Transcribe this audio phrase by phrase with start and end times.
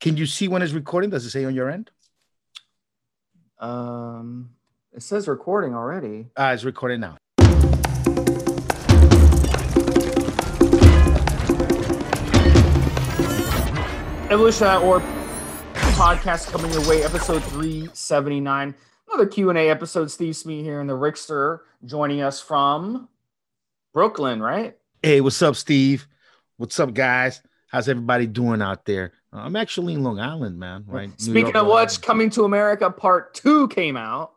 [0.00, 1.10] Can you see when it's recording?
[1.10, 1.90] Does it say on your end?
[3.58, 4.50] Um,
[4.94, 6.28] it says recording already.
[6.38, 7.18] Ah, it's recording now.
[14.30, 15.02] Evolution.org
[16.00, 18.74] podcast coming your way, episode 379.
[19.08, 20.10] Another Q&A episode.
[20.10, 23.08] Steve Smee here in the Rickster joining us from
[23.92, 24.78] Brooklyn, right?
[25.02, 26.06] Hey, what's up, Steve?
[26.56, 27.42] What's up, guys?
[27.66, 29.12] How's everybody doing out there?
[29.32, 30.84] Uh, I'm actually in Long Island, man.
[30.86, 31.10] Right.
[31.20, 34.32] Speaking of which, Coming to America Part 2 came out.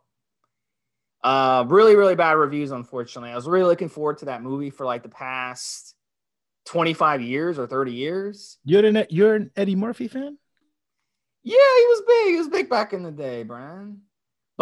[1.23, 3.31] Uh, really, really bad reviews, unfortunately.
[3.31, 5.95] I was really looking forward to that movie for like the past
[6.65, 8.57] 25 years or 30 years.
[8.65, 10.37] you're an you're an Eddie Murphy fan?
[11.43, 12.31] Yeah, he was big.
[12.31, 14.01] He was big back in the day, Brian.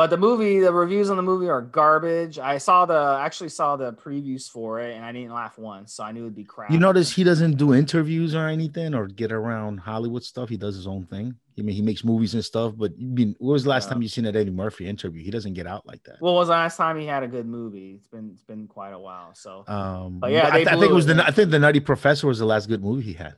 [0.01, 2.39] But the movie, the reviews on the movie are garbage.
[2.39, 6.03] I saw the actually saw the previews for it, and I didn't laugh once, so
[6.03, 6.71] I knew it'd be crap.
[6.71, 10.49] You notice he doesn't do interviews or anything or get around Hollywood stuff.
[10.49, 11.35] He does his own thing.
[11.59, 12.73] I mean, he makes movies and stuff.
[12.75, 13.93] But you mean, when was the last Yeah.
[13.93, 15.23] time you seen that Eddie Murphy interview?
[15.23, 16.15] He doesn't get out like that.
[16.19, 17.91] When was the last time he had a good movie?
[17.97, 19.35] It's been it's been quite a while.
[19.35, 21.23] So Um, But yeah, I, th- I think it was the.
[21.23, 23.35] I think the Nutty Professor was the last good movie he had.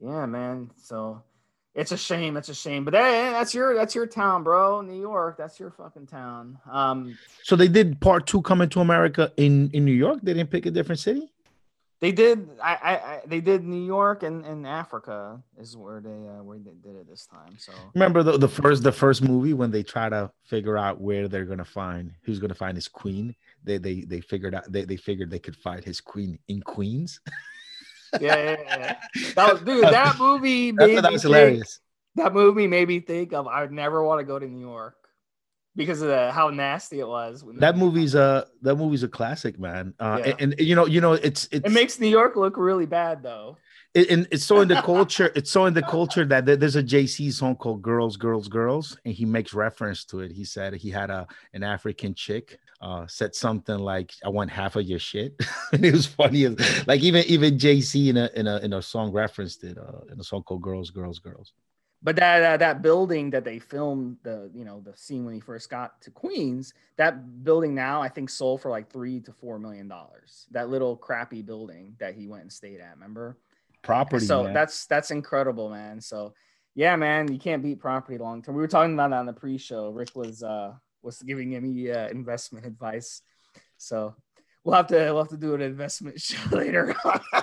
[0.00, 0.70] yeah, man.
[0.78, 1.22] So
[1.76, 2.36] it's a shame.
[2.36, 2.84] It's a shame.
[2.84, 4.80] But hey, that's your that's your town, bro.
[4.80, 5.36] New York.
[5.36, 6.58] That's your fucking town.
[6.70, 10.20] Um, So they did part two coming to America in in New York.
[10.22, 11.30] They didn't pick a different city.
[12.00, 12.48] they did.
[12.62, 16.58] I, I, I they did New York and, and Africa is where they uh, where
[16.58, 17.54] they did it this time.
[17.58, 21.28] So Remember the, the first the first movie when they try to figure out where
[21.28, 23.34] they're gonna find who's gonna find his queen.
[23.64, 27.20] They they they figured out they, they figured they could find his queen in Queens.
[28.20, 28.96] yeah, yeah, yeah.
[29.34, 30.72] That was, dude, that movie.
[30.72, 31.80] Made that was think, hilarious.
[32.16, 34.94] that movie made me think of I would never want to go to New York
[35.74, 37.44] because of the, how nasty it was.
[37.58, 39.94] That movie's a that movie's a classic, man.
[40.00, 40.34] Uh, Yeah.
[40.38, 43.22] and, and, you know you know it's it's it makes New York look really bad
[43.22, 43.58] though.
[43.94, 46.82] it, and it's so in the culture it's so in the culture that there's a
[46.82, 50.90] Jay-Z song called girls girls girls and he makes reference to it he said he
[50.90, 55.34] had a an african chick uh said something like i want half of your shit
[55.72, 56.46] and it was funny
[56.86, 60.20] like even even Jay-Z in a in a in a song referenced it uh in
[60.20, 61.52] a song called girls girls girls
[62.02, 65.40] But that uh, that building that they filmed the you know the scene when he
[65.40, 69.58] first got to Queens, that building now I think sold for like three to four
[69.58, 70.46] million dollars.
[70.50, 73.38] That little crappy building that he went and stayed at, remember?
[73.86, 74.52] property so man.
[74.52, 76.00] that's that's incredible, man.
[76.00, 76.34] So
[76.74, 78.54] yeah, man, you can't beat property long term.
[78.54, 79.90] We were talking about that on the pre-show.
[79.90, 80.74] Rick was uh
[81.06, 83.22] was giving me uh, investment advice.
[83.78, 84.14] So
[84.64, 86.94] we'll have to we'll have to do an investment show later.
[87.04, 87.20] on.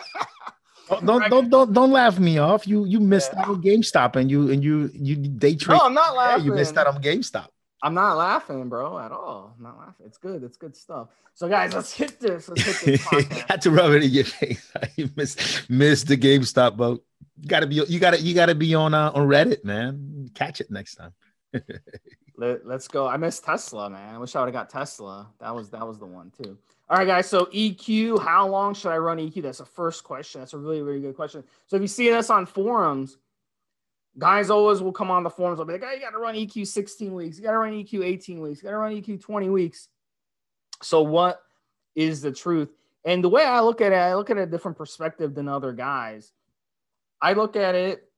[0.89, 3.41] don't, don't don't don't don't laugh me off you you missed Yeah.
[3.41, 6.45] out on gamestop and you and you you day trade no, I'm not laughing.
[6.45, 7.47] you missed out on gamestop
[7.85, 9.55] I'm not laughing, bro, at all.
[9.57, 10.05] I'm not laughing.
[10.05, 10.41] It's good.
[10.47, 11.09] It's good stuff.
[11.33, 12.47] So, guys, let's hit this.
[12.47, 14.71] Let's hit this had to rub it in your face.
[14.95, 17.03] you missed, missed the GameStop boat.
[17.41, 20.29] You gotta be you gotta you gotta be on uh, on Reddit, man.
[20.33, 21.11] Catch it next time.
[22.35, 23.07] Let, us go.
[23.07, 24.15] I missed Tesla, man.
[24.15, 25.29] I wish I would have got Tesla.
[25.39, 26.57] That was that was the one too.
[26.89, 27.29] All right, guys.
[27.29, 29.43] So EQ, how long should I run EQ?
[29.43, 30.41] That's the first question.
[30.41, 31.43] That's a really, really good question.
[31.67, 33.17] So if you see us on forums,
[34.17, 35.57] guys always will come on the forums.
[35.57, 37.37] They'll be like, "Oh, you got to run EQ 16 weeks.
[37.37, 38.61] You got to run EQ 18 weeks.
[38.61, 39.89] You got to run EQ 20 weeks."
[40.81, 41.41] So what
[41.95, 42.69] is the truth?
[43.05, 45.71] And the way I look at it, I look at a different perspective than other
[45.71, 46.31] guys.
[47.21, 48.09] I look at it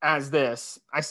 [0.00, 0.78] as this.
[0.92, 1.02] I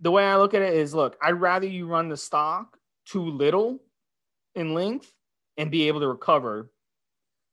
[0.00, 3.24] the way I look at it is look, I'd rather you run the stock too
[3.24, 3.80] little
[4.54, 5.12] in length
[5.56, 6.70] and be able to recover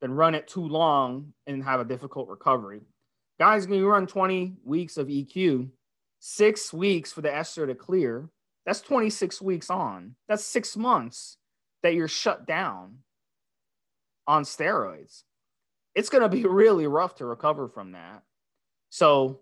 [0.01, 2.81] than run it too long and have a difficult recovery.
[3.39, 5.69] Guys, when you run 20 weeks of EQ,
[6.19, 8.29] six weeks for the ester to clear,
[8.65, 10.15] that's 26 weeks on.
[10.27, 11.37] That's six months
[11.83, 12.99] that you're shut down
[14.27, 15.23] on steroids.
[15.95, 18.23] It's going to be really rough to recover from that.
[18.89, 19.39] So,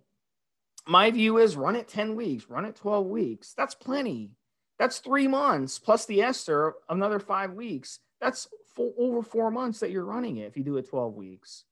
[0.87, 3.53] my view is run it 10 weeks, run it 12 weeks.
[3.55, 4.31] That's plenty.
[4.79, 7.99] That's three months plus the ester, another five weeks.
[8.19, 8.47] That's
[8.77, 11.65] over four months that you're running it if you do it 12 weeks.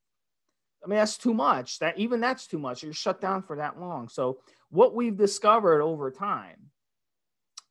[0.84, 1.80] I mean, that's too much.
[1.80, 2.84] That even that's too much.
[2.84, 4.10] You're shut down for that long.
[4.10, 4.40] So,
[4.70, 6.70] what we've discovered over time,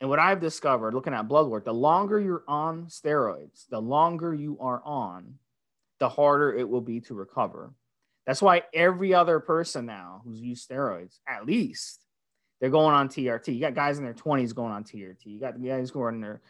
[0.00, 4.34] and what I've discovered looking at blood work, the longer you're on steroids, the longer
[4.34, 5.34] you are on,
[5.98, 7.72] the harder it will be to recover.
[8.28, 12.04] That's why every other person now who's used steroids, at least,
[12.60, 13.54] they're going on TRT.
[13.54, 15.24] You got guys in their 20s going on TRT.
[15.24, 16.42] You got guys who are in their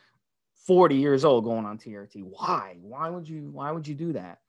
[0.66, 2.24] 40 years old going on TRT.
[2.24, 2.78] Why?
[2.80, 4.40] Why would you why would you do that?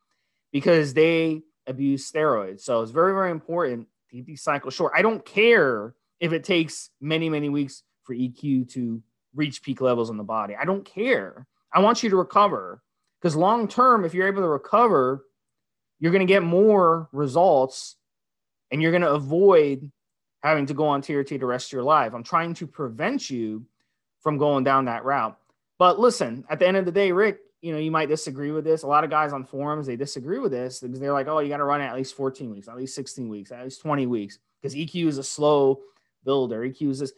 [0.52, 2.62] Because they abuse steroids.
[2.62, 4.94] So it's very, very important to keep these cycles short.
[4.96, 9.04] I don't care if it takes many, many weeks for EQ to
[9.36, 10.56] reach peak levels in the body.
[10.60, 11.46] I don't care.
[11.72, 12.82] I want you to recover
[13.22, 15.26] because long term, if you're able to recover,
[16.00, 17.96] you're going to get more results
[18.72, 19.92] and you're going to avoid
[20.42, 22.14] having to go on TRT the rest of your life.
[22.14, 23.66] I'm trying to prevent you
[24.22, 25.38] from going down that route.
[25.78, 28.64] But listen, at the end of the day, Rick, you know, you might disagree with
[28.64, 28.84] this.
[28.84, 31.50] A lot of guys on forums, they disagree with this because they're like, oh, you
[31.50, 34.40] got to run at least 14 weeks, at least 16 weeks, at least 20 weeks,
[34.62, 35.82] because EQ is a slow
[36.24, 36.62] builder.
[36.62, 37.14] EQ is this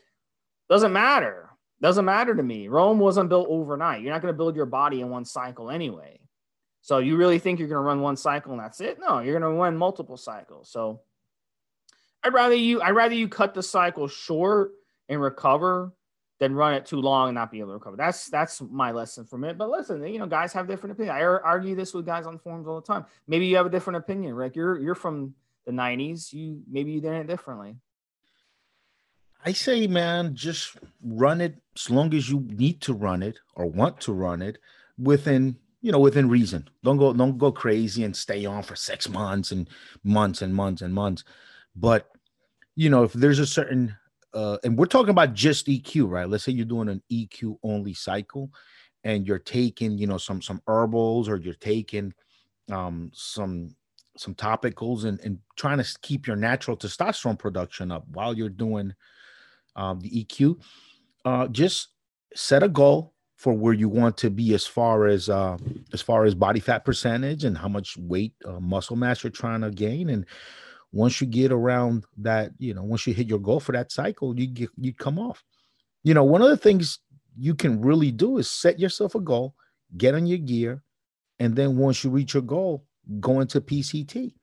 [0.70, 1.50] doesn't matter.
[1.82, 2.70] Doesn't matter to me.
[2.70, 4.02] Rome wasn't built overnight.
[4.02, 6.21] You're not going to build your body in one cycle anyway.
[6.82, 9.00] So you really think you're going to run one cycle and that's it?
[9.00, 10.70] No, you're going to run multiple cycles.
[10.70, 11.02] So
[12.24, 14.72] I'd rather you I'd rather you cut the cycle short
[15.10, 15.94] and recover
[16.40, 17.96] than run it too long and not be able to recover.
[17.96, 19.58] That's that's my lesson from it.
[19.58, 21.16] But listen, you know, guys have different opinions.
[21.16, 23.06] I argue this with guys on forums all the time.
[23.28, 24.56] Maybe you have a different opinion, Rick.
[24.56, 25.36] You're you're from
[25.66, 26.34] the '90s.
[26.34, 27.76] You maybe you did it differently.
[29.44, 33.66] I say, man, just run it as long as you need to run it or
[33.66, 34.60] want to run it
[35.00, 36.68] within you know within reason.
[36.84, 39.70] Don't go don't go crazy and stay on for six months and
[40.04, 41.24] months and months and months.
[41.76, 42.10] But
[42.76, 43.96] you know, if there's a certain
[44.34, 46.30] uh, and we're talking about just EQ, right?
[46.30, 48.50] Let's say you're doing an EQ only cycle
[49.04, 52.14] and you're taking, you know, some some herbals or you're taking
[52.72, 53.76] um some
[54.18, 58.94] some topicals and, and trying to keep your natural testosterone production up while you're doing
[59.76, 60.62] um, the EQ.
[61.24, 61.90] Uh, just
[62.36, 65.58] set a goal for where you want to be as far as uh,
[65.94, 69.62] as far as body fat percentage and how much weight uh, muscle mass you're trying
[69.62, 70.28] to gain and
[70.94, 74.38] once you get around that, you know, once you hit your goal for that cycle,
[74.38, 75.44] you get you come off.
[76.04, 77.00] You know, one of the things
[77.38, 79.56] you can really do is set yourself a goal,
[79.98, 80.84] get on your gear,
[81.40, 82.86] and then once you reach your goal,
[83.20, 84.34] go into PCT.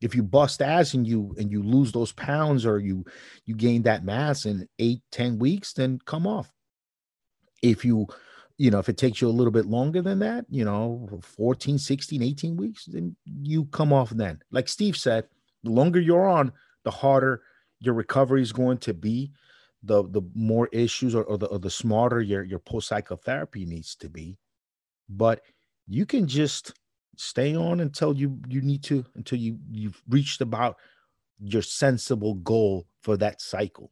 [0.00, 3.04] If you bust ass and you and you lose those pounds or you
[3.44, 6.52] you gain that mass in eight ten weeks, then come off.
[7.60, 8.06] If you
[8.58, 11.78] you know, if it takes you a little bit longer than that, you know, 14,
[11.78, 14.40] 16, 18 weeks, then you come off then.
[14.50, 15.28] Like Steve said,
[15.62, 16.52] the longer you're on,
[16.84, 17.42] the harder
[17.78, 19.32] your recovery is going to be.
[19.84, 23.64] The the more issues or, or the or the smarter your your post cycle therapy
[23.64, 24.36] needs to be.
[25.08, 25.42] But
[25.86, 26.72] you can just
[27.16, 30.76] stay on until you you need to until you you've reached about
[31.40, 33.90] your sensible goal for that cycle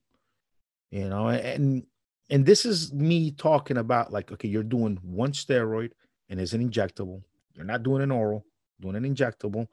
[0.90, 1.84] you know and
[2.30, 5.90] and this is me talking about like okay you're doing one steroid
[6.28, 7.22] and it's an injectable
[7.54, 8.44] you're not doing an oral
[8.80, 9.66] doing an injectable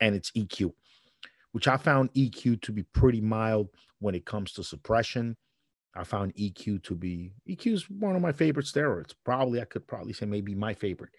[0.00, 0.72] and it's eq
[1.52, 3.68] which I found EQ to be pretty mild
[4.00, 5.36] when it comes to suppression.
[5.94, 9.14] I found EQ to be EQ is one of my favorite steroids.
[9.24, 11.10] Probably I could probably say maybe my favorite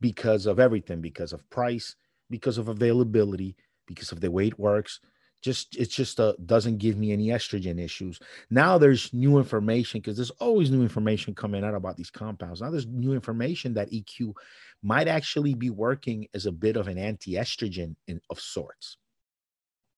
[0.00, 1.94] because of everything, because of price,
[2.30, 3.56] because of availability,
[3.86, 5.00] because of the way it works.
[5.42, 8.20] Just it just uh, doesn't give me any estrogen issues.
[8.50, 12.60] Now there's new information because there's always new information coming out about these compounds.
[12.60, 14.34] Now there's new information that EQ
[14.82, 18.96] might actually be working as a bit of an anti-estrogen in, of sorts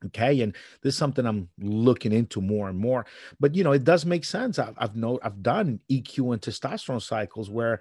[0.04, 3.06] okay and this is something i'm looking into more and more
[3.38, 7.00] but you know it does make sense i've i've, know, I've done eq and testosterone
[7.00, 7.80] cycles where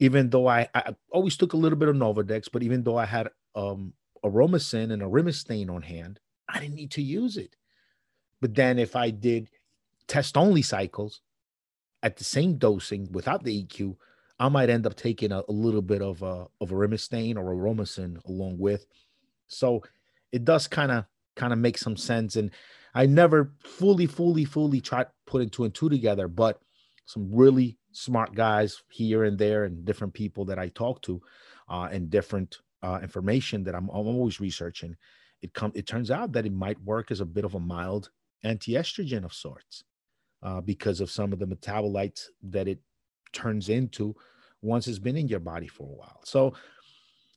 [0.00, 3.06] even though I, I always took a little bit of novadex but even though I
[3.06, 3.92] had um
[4.24, 6.20] Aromasin and Arimistane on hand,
[6.52, 7.56] I didn't need to use it.
[8.40, 9.48] But then if I did
[10.06, 11.20] test only cycles
[12.02, 13.96] at the same dosing without the EQ,
[14.38, 17.52] I might end up taking a, a little bit of a of a Arimistane or
[17.52, 18.86] a Aromasin along with.
[19.46, 19.82] So
[20.32, 21.04] it does kind of
[21.36, 22.36] kind of make some sense.
[22.36, 22.50] And
[22.94, 26.60] I never fully, fully, fully tried putting two and two together, but
[27.06, 31.22] some really smart guys here and there and different people that I talk to
[31.68, 34.96] uh, and different uh, information that I'm, I'm always researching.
[35.42, 38.10] It come it turns out that it might work as a bit of a mild
[38.44, 39.84] anti-estrogen of sorts
[40.42, 42.78] uh, because of some of the metabolites that it
[43.32, 44.14] turns into
[44.62, 46.20] once it's been in your body for a while.
[46.24, 46.54] So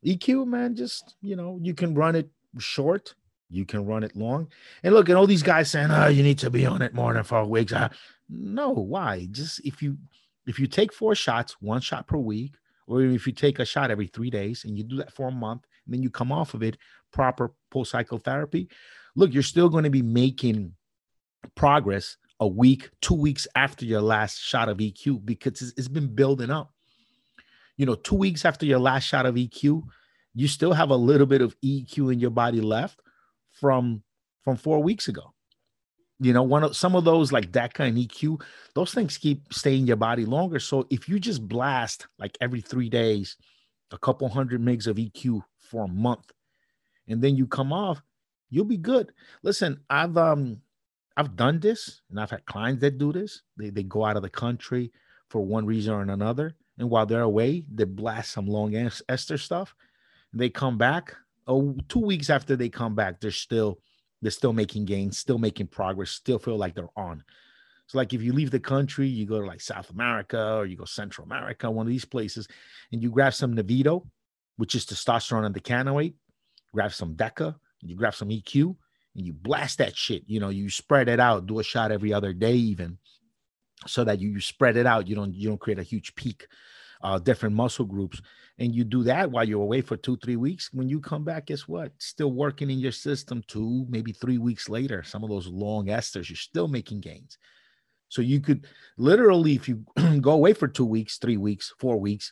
[0.05, 3.15] EQ, man, just you know, you can run it short
[3.49, 4.47] you can run it long.
[4.83, 7.13] And look, at all these guys saying, "Oh, you need to be on it more
[7.13, 7.89] than four weeks." Uh,
[8.29, 9.27] no, why?
[9.31, 9.97] Just if you
[10.47, 12.55] if you take four shots, one shot per week,
[12.87, 15.31] or if you take a shot every three days and you do that for a
[15.31, 16.77] month, and then you come off of it,
[17.15, 18.69] proper post cycle therapy,
[19.15, 20.73] look, you're still going to be making
[21.55, 26.13] progress a week, two weeks after your last shot of EQ because it's, it's been
[26.13, 26.71] building up.
[27.77, 29.83] You know, two weeks after your last shot of EQ,
[30.33, 32.99] you still have a little bit of EQ in your body left
[33.51, 34.03] from
[34.43, 35.33] from four weeks ago.
[36.19, 38.41] You know, one of some of those like DECA and EQ,
[38.73, 40.59] those things keep staying in your body longer.
[40.59, 43.37] So if you just blast like every three days,
[43.91, 46.31] a couple hundred megs of EQ for a month,
[47.07, 48.01] and then you come off,
[48.49, 49.11] you'll be good.
[49.43, 50.61] Listen, I've um
[51.17, 53.41] I've done this and I've had clients that do this.
[53.57, 54.91] They they go out of the country
[55.29, 56.55] for one reason or another.
[56.77, 59.73] And while they're away, they blast some long ester stuff.
[60.33, 61.15] They come back
[61.47, 63.79] oh, two weeks after they come back, they're still
[64.21, 67.23] they're still making gains, still making progress, still feel like they're on.
[67.87, 70.75] So, like if you leave the country, you go to like South America or you
[70.75, 72.47] go Central America, one of these places,
[72.91, 74.05] and you grab some Nebido,
[74.57, 76.13] which is testosterone undecanoate,
[76.75, 78.75] grab some Deca, you grab some EQ,
[79.15, 80.23] and you blast that shit.
[80.27, 82.97] You know, you spread it out, do a shot every other day, even
[83.87, 85.07] so that you, you spread it out.
[85.07, 86.47] You don't you don't create a huge peak,
[87.01, 88.21] uh, different muscle groups,
[88.59, 90.69] and you do that while you're away for two three weeks.
[90.73, 91.91] When you come back, guess what?
[91.97, 95.03] Still working in your system two maybe three weeks later.
[95.03, 97.37] Some of those long esters, you're still making gains.
[98.09, 98.67] So you could
[98.97, 99.83] literally, if you
[100.21, 102.31] go away for two weeks, three weeks, four weeks,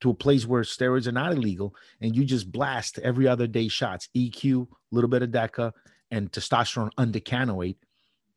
[0.00, 3.68] to a place where steroids are not illegal, and you just blast every other day
[3.68, 5.72] shots, EQ, a little bit of DECA,
[6.10, 7.76] and testosterone undecanoate,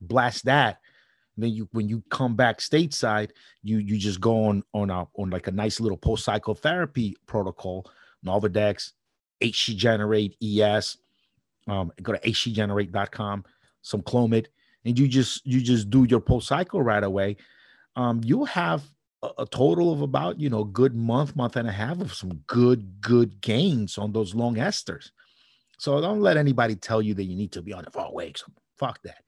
[0.01, 0.79] blast that.
[1.37, 3.31] then you, when you come back stateside,
[3.63, 7.15] you you just go on on a on like a nice little post cycle therapy
[7.25, 7.89] protocol,
[8.25, 8.91] Novadex,
[9.41, 10.97] HCGenerate ES.
[11.67, 13.45] Um, go to hcgenerate.com,
[13.81, 14.47] some Clomid,
[14.85, 17.37] and you just you just do your post cycle right away,
[17.95, 18.83] um, you'll have
[19.37, 23.01] a, total of about you know good month, month and a half of some good
[23.01, 25.11] good gains on those long esters.
[25.77, 28.43] So don't let anybody tell you that you need to be on it for weeks.
[28.77, 29.23] Fuck that.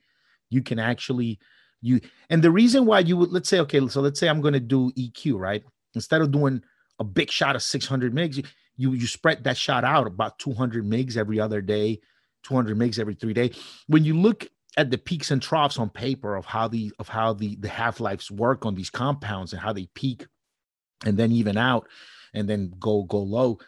[0.49, 1.39] You can actually
[1.81, 4.53] you and the reason why you would let's say okay, so let's say I'm going
[4.53, 6.61] to do EQ right instead of doing
[6.99, 8.43] a big shot of 600 mgs, you,
[8.77, 11.99] you you spread that shot out about 200 mgs every other day,
[12.43, 13.51] 200 mgs every three day
[13.87, 14.47] When you look
[14.77, 18.29] at the peaks and troughs on paper of how the of how the the half-lives
[18.29, 20.25] work on these compounds and how they peak
[21.05, 21.87] and then even out
[22.33, 23.59] and then go go low.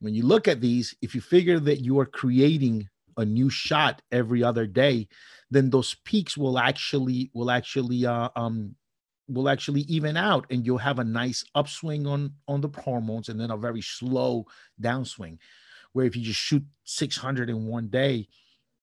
[0.00, 4.02] When you look at these if you figure that you are creating a new shot
[4.12, 5.08] every other day
[5.50, 8.74] then those peaks will actually will actually uh, um
[9.28, 13.40] will actually even out and you'll have a nice upswing on on the hormones and
[13.40, 14.44] then a very slow
[14.80, 15.38] downswing
[15.92, 18.28] where if you just shoot 600 in one day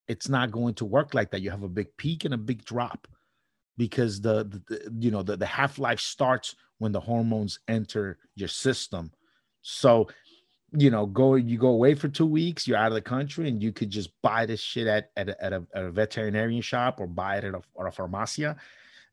[0.08, 1.42] it's not going to work like that.
[1.42, 3.08] You have a big peak and a big drop
[3.78, 8.50] because the, the, the you know the, the half-life starts when the hormones enter your
[8.50, 9.12] system.
[9.62, 10.10] So,
[10.76, 13.62] you know, go you go away for two weeks, you're out of the country, and
[13.62, 17.00] you could just buy this shit at at a, at a, at a veterinarian shop
[17.00, 18.58] or buy it at a, at a pharmacia,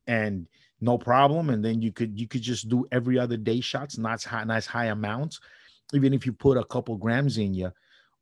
[0.06, 0.47] and
[0.80, 1.50] no problem.
[1.50, 4.66] And then you could you could just do every other day shots, not high, nice
[4.66, 5.40] high amounts.
[5.92, 7.70] Even if you put a couple grams in you,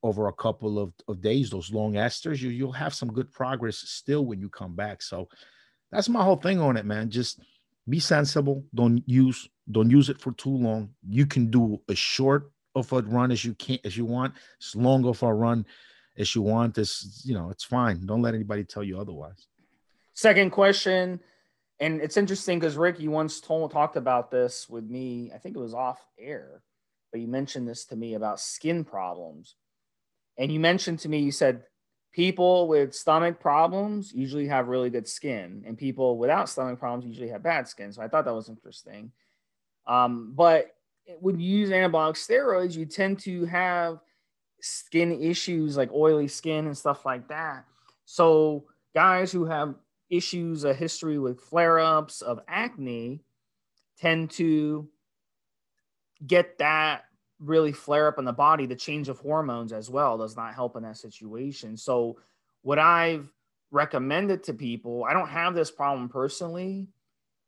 [0.03, 3.79] over a couple of, of days, those long esters, you, you'll have some good progress
[3.79, 5.03] still when you come back.
[5.03, 5.29] So
[5.91, 7.11] that's my whole thing on it, man.
[7.11, 7.41] Just
[7.89, 8.65] be sensible.
[8.75, 10.91] Don't use don't use it for too long.
[11.07, 14.75] You can do as short of a run as you can as you want, as
[14.75, 15.67] long of a run
[16.17, 16.75] as you want.
[16.75, 18.07] This, you know, it's fine.
[18.07, 19.47] Don't let anybody tell you otherwise.
[20.15, 21.21] Second question,
[21.81, 25.31] and it's interesting because Rick, you once told talked about this with me.
[25.35, 26.63] I think it was off air,
[27.13, 29.55] but you mentioned this to me about skin problems
[30.39, 31.65] and you mentioned to me, you said
[32.13, 37.29] people with stomach problems usually have really good skin, and people without stomach problems usually
[37.29, 37.93] have bad skin.
[37.93, 39.13] So I thought that was interesting.
[39.87, 40.75] Um, but
[41.21, 43.99] when you use anabolic steroids, you tend to have
[44.61, 47.65] skin issues like oily skin and stuff like that.
[48.05, 48.65] So
[48.95, 49.75] guys who have
[50.11, 53.21] issues, a history with flare ups of acne,
[53.99, 54.89] tend to
[56.27, 57.05] get that
[57.41, 60.77] really flare up in the body, the change of hormones as well does not help
[60.77, 61.77] in that situation.
[61.77, 62.19] So,
[62.63, 63.33] what I've
[63.71, 66.89] recommended to people, I don't have this problem personally,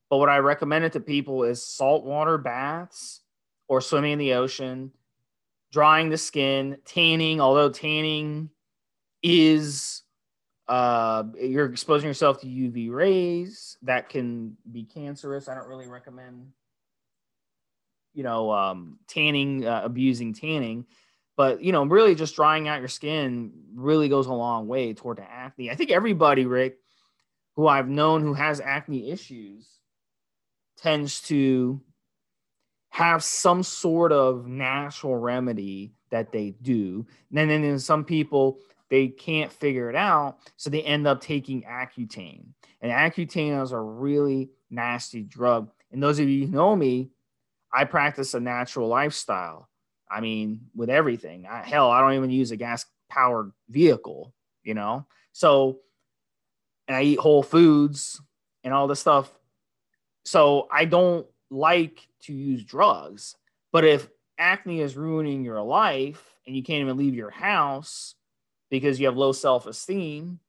[0.09, 3.21] but what I recommended to people is saltwater baths
[3.69, 4.93] or swimming in the ocean,
[5.73, 8.51] drying the skin, tanning, although tanning
[9.23, 10.03] is
[10.69, 15.49] uh, you're exposing yourself to UV rays that can be cancerous.
[15.49, 16.53] I don't really recommend
[18.15, 20.87] you know, um, tanning, uh, abusing tanning.
[21.37, 25.19] But, you know, really just drying out your skin really goes a long way toward
[25.19, 25.71] the acne.
[25.71, 26.79] I think everybody, Rick,
[27.57, 29.67] who I've known who has acne issues
[30.77, 31.81] tends to
[32.91, 37.07] have some sort of natural remedy that they do.
[37.31, 38.59] And then, then some people,
[38.91, 40.39] they can't figure it out.
[40.57, 42.47] So they end up taking Accutane.
[42.81, 45.71] And Accutane is a really nasty drug.
[45.93, 47.11] And those of you who know me,
[47.73, 49.69] I practice a natural lifestyle.
[50.11, 51.47] I mean, with everything.
[51.47, 54.35] I, hell, I don't even use a gas powered vehicle,
[54.65, 55.07] you know?
[55.33, 55.79] So,
[56.89, 58.21] and I eat whole foods
[58.65, 59.31] and all this stuff.
[60.25, 63.37] So I don't like to use drugs.
[63.73, 64.09] But if
[64.39, 68.15] acne is ruining your life and you can't even leave your house
[68.71, 70.41] because you have low self esteem,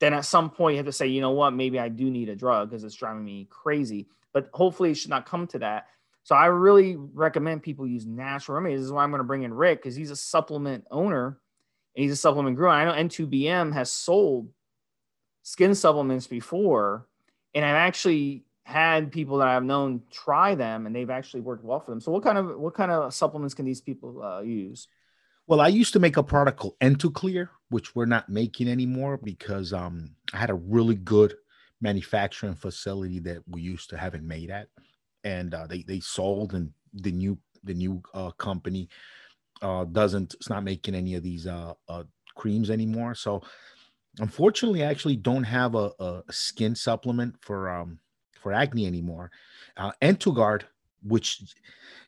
[0.00, 2.30] then at some point you have to say, you know what, maybe I do need
[2.30, 4.08] a drug because it's driving me crazy.
[4.32, 5.88] But hopefully it should not come to that.
[6.22, 8.80] So I really recommend people use natural remedies.
[8.80, 11.38] This is why I'm going to bring in Rick because he's a supplement owner.
[11.96, 12.68] and he's a supplement guru.
[12.68, 14.48] I know N2BM has sold
[15.42, 17.06] skin supplements before,
[17.54, 21.80] and I've actually had people that I've known try them, and they've actually worked well
[21.80, 22.00] for them.
[22.00, 24.88] So, what kind of what kind of supplements can these people uh, use?
[25.46, 29.72] Well, I used to make a product called N2Clear, which we're not making anymore because
[29.72, 31.34] um, I had a really good
[31.80, 34.68] manufacturing facility that we used to have it made at,
[35.24, 38.88] and uh, they they sold, and the new the new uh, company
[39.62, 43.14] uh, doesn't it's not making any of these uh, uh, creams anymore.
[43.14, 43.42] So
[44.18, 47.98] unfortunately, I actually don't have a, a skin supplement for um,
[48.40, 49.30] for acne anymore.
[49.76, 50.62] Uh, N2Guard,
[51.02, 51.42] which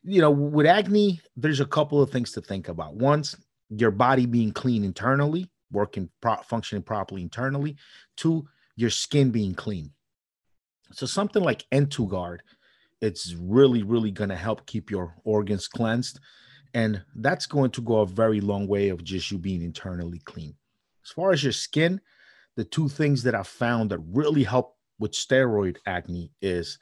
[0.03, 2.95] you know, with acne, there's a couple of things to think about.
[2.95, 3.35] Once
[3.69, 7.75] your body being clean internally, working pro- functioning properly internally.
[8.15, 9.91] Two, your skin being clean.
[10.91, 12.39] So something like N2Guard,
[13.03, 16.19] it's really, really going to help keep your organs cleansed.
[16.73, 20.55] And that's going to go a very long way of just you being internally clean.
[21.03, 21.99] As far as your skin,
[22.55, 26.79] the two things that I found that really help with steroid acne is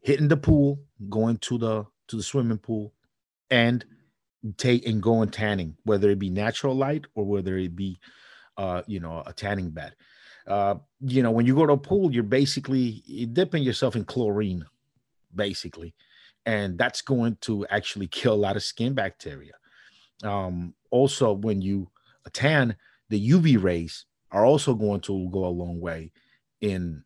[0.00, 2.94] hitting the pool, going to the to the swimming pool,
[3.50, 3.84] and
[4.56, 8.00] take and going tanning, whether it be natural light or whether it be
[8.56, 9.94] uh, you know, a tanning bed.
[10.46, 14.64] Uh, you know, when you go to a pool, you're basically dipping yourself in chlorine,
[15.34, 15.94] basically
[16.48, 19.52] and that's going to actually kill a lot of skin bacteria.
[20.24, 21.90] Um, also, when you
[22.32, 22.74] tan,
[23.10, 26.10] the UV rays are also going to go a long way
[26.62, 27.04] in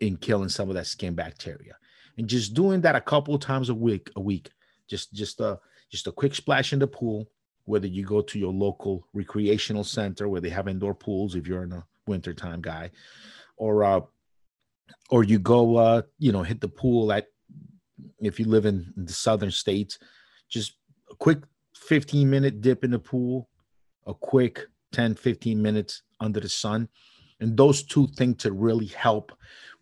[0.00, 1.76] in killing some of that skin bacteria.
[2.18, 4.50] And just doing that a couple times a week, a week,
[4.86, 5.58] just just a
[5.90, 7.26] just a quick splash in the pool.
[7.64, 11.64] Whether you go to your local recreational center where they have indoor pools, if you're
[11.64, 12.90] in a wintertime guy,
[13.56, 14.00] or uh,
[15.08, 17.28] or you go, uh, you know, hit the pool at
[18.20, 19.98] if you live in the southern states,
[20.48, 20.74] just
[21.10, 21.38] a quick
[21.76, 23.48] 15 minute dip in the pool,
[24.06, 26.88] a quick 10, 15 minutes under the sun.
[27.40, 29.32] And those two things to really help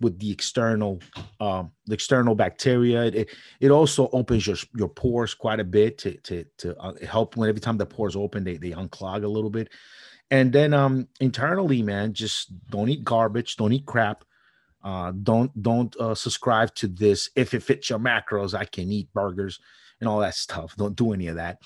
[0.00, 1.00] with the external,
[1.40, 3.04] um, the external bacteria.
[3.04, 3.30] It,
[3.60, 7.48] it also opens your your pores quite a bit to to to uh, help when
[7.48, 9.70] every time the pores open, they they unclog a little bit.
[10.30, 14.24] And then um internally, man, just don't eat garbage, don't eat crap.
[14.82, 17.30] Uh, don't don't uh, subscribe to this.
[17.34, 19.58] If it fits your macros, I can eat burgers
[20.00, 20.76] and all that stuff.
[20.76, 21.58] Don't do any of that,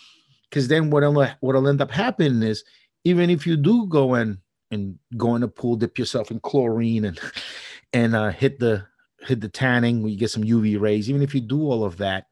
[0.48, 2.64] because then what'll what'll end up happening is
[3.04, 4.38] even if you do go in
[4.70, 7.20] and go in the pool, dip yourself in chlorine and
[7.92, 8.86] and uh, hit the
[9.20, 11.10] hit the tanning, where you get some UV rays.
[11.10, 12.26] Even if you do all of that,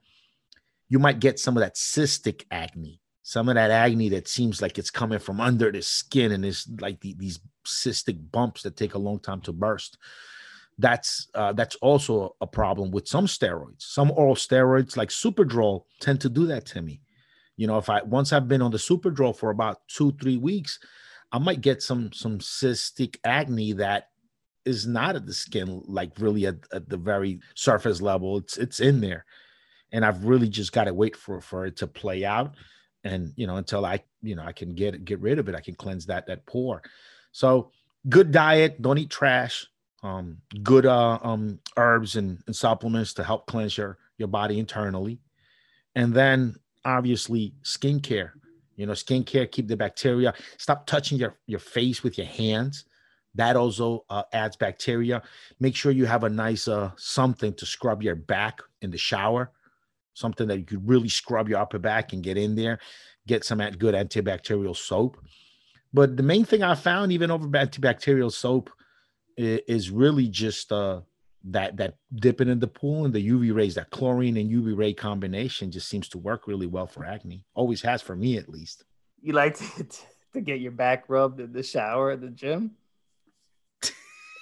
[0.88, 4.78] you might get some of that cystic acne, some of that acne that seems like
[4.78, 8.94] it's coming from under the skin and it's like the, these cystic bumps that take
[8.94, 9.98] a long time to burst
[10.78, 13.82] that's uh, that's also a problem with some steroids.
[13.82, 17.00] Some oral steroids like Superdrol tend to do that to me.
[17.56, 20.78] You know, if I once I've been on the Superdrol for about two three weeks,
[21.32, 24.10] I might get some some cystic acne that
[24.64, 28.38] is not at the skin, like really at, at the very surface level.
[28.38, 29.24] It's it's in there,
[29.90, 32.54] and I've really just got to wait for for it to play out,
[33.02, 35.60] and you know until I you know I can get get rid of it, I
[35.60, 36.82] can cleanse that that pore.
[37.32, 37.72] So
[38.08, 39.66] good diet, don't eat trash
[40.02, 45.18] um, good uh, um, herbs and, and, supplements to help cleanse your your body internally,
[45.94, 48.30] and then obviously skincare.
[48.76, 50.34] You know, skincare keep the bacteria.
[50.56, 52.84] Stop touching your your face with your hands.
[53.34, 55.22] That also uh, adds bacteria.
[55.60, 59.50] Make sure you have a nice uh, something to scrub your back in the shower.
[60.14, 62.78] Something that you could really scrub your upper back and get in there.
[63.26, 65.18] Get some good antibacterial soap.
[65.92, 68.70] But the main thing I found, even over antibacterial soap,
[69.38, 71.00] is really just uh,
[71.44, 74.92] that that dipping in the pool and the UV rays, that chlorine and UV ray
[74.92, 77.44] combination just seems to work really well for acne.
[77.54, 78.84] Always has for me at least.
[79.22, 79.86] You like to,
[80.34, 82.72] to get your back rubbed in the shower at the gym?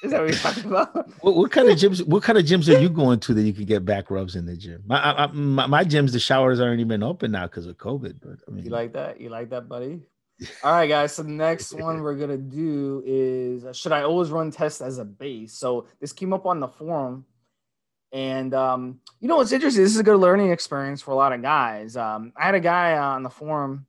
[0.02, 0.94] Is that what you're talking about?
[1.20, 2.06] what, what, kind of gyms?
[2.06, 4.44] What kind of gyms are you going to that you can get back rubs in
[4.44, 4.82] the gym?
[4.86, 8.16] My I, my, my gyms, the showers aren't even open now because of COVID.
[8.20, 9.20] But I mean, you like that?
[9.20, 10.02] You like that, buddy?
[10.62, 11.14] All right, guys.
[11.14, 14.98] So the next one we're gonna do is uh, should I always run tests as
[14.98, 15.54] a base?
[15.54, 17.24] So this came up on the forum,
[18.12, 19.82] and um, you know what's interesting?
[19.82, 21.96] This is a good learning experience for a lot of guys.
[21.96, 23.86] Um, I had a guy on the forum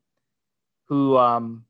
[0.86, 1.66] who um,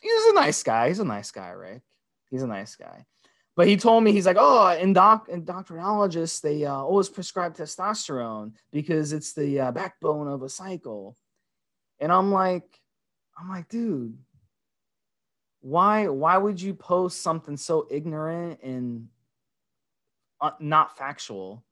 [0.00, 0.88] he's a nice guy.
[0.88, 1.82] He's a nice guy, Rick.
[2.30, 3.06] He's a nice guy.
[3.54, 8.52] But he told me he's like, oh, in doc endocrinologists they uh, always prescribe testosterone
[8.72, 11.16] because it's the uh, backbone of a cycle,
[11.98, 12.81] and I'm like
[13.38, 14.16] I'm like, dude,
[15.60, 19.08] why why would you post something so ignorant and
[20.40, 21.64] uh, not factual?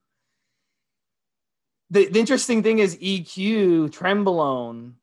[1.89, 4.93] The, the interesting thing is EQ, Trenbolone,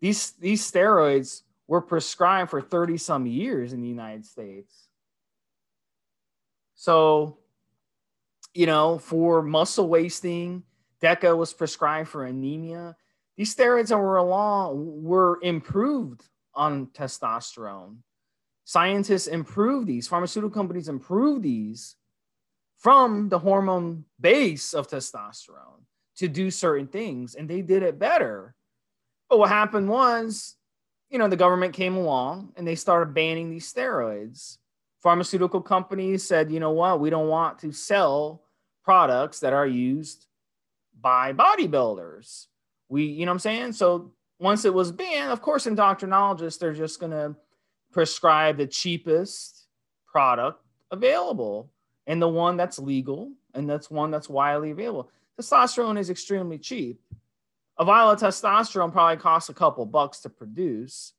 [0.00, 4.88] these these steroids were prescribed for 30 some years in the United States.
[6.74, 7.38] So,
[8.54, 10.62] you know, for muscle wasting,
[11.02, 12.96] DECA was prescribed for anemia.
[13.36, 17.98] These steroids were along were improved on testosterone.
[18.64, 21.96] Scientists improved these, pharmaceutical companies improved these
[22.78, 25.82] from the hormone base of testosterone
[26.16, 28.54] to do certain things, and they did it better.
[29.28, 30.56] But what happened was,
[31.10, 34.58] you know, the government came along and they started banning these steroids.
[35.02, 38.42] Pharmaceutical companies said, you know what, we don't want to sell
[38.82, 40.26] products that are used
[41.00, 42.46] by bodybuilders.
[42.88, 43.72] We, you know what I'm saying?
[43.72, 47.36] So once it was banned, of course, endocrinologists, they're just going to
[47.92, 49.66] prescribe the cheapest
[50.06, 51.70] product available
[52.06, 55.10] and the one that's legal and that's one that's widely available.
[55.40, 57.00] Testosterone is extremely cheap.
[57.78, 61.12] A vial of testosterone probably costs a couple bucks to produce.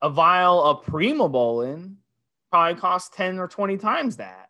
[0.00, 1.96] A vial of primobolan
[2.50, 4.48] probably costs 10 or 20 times that.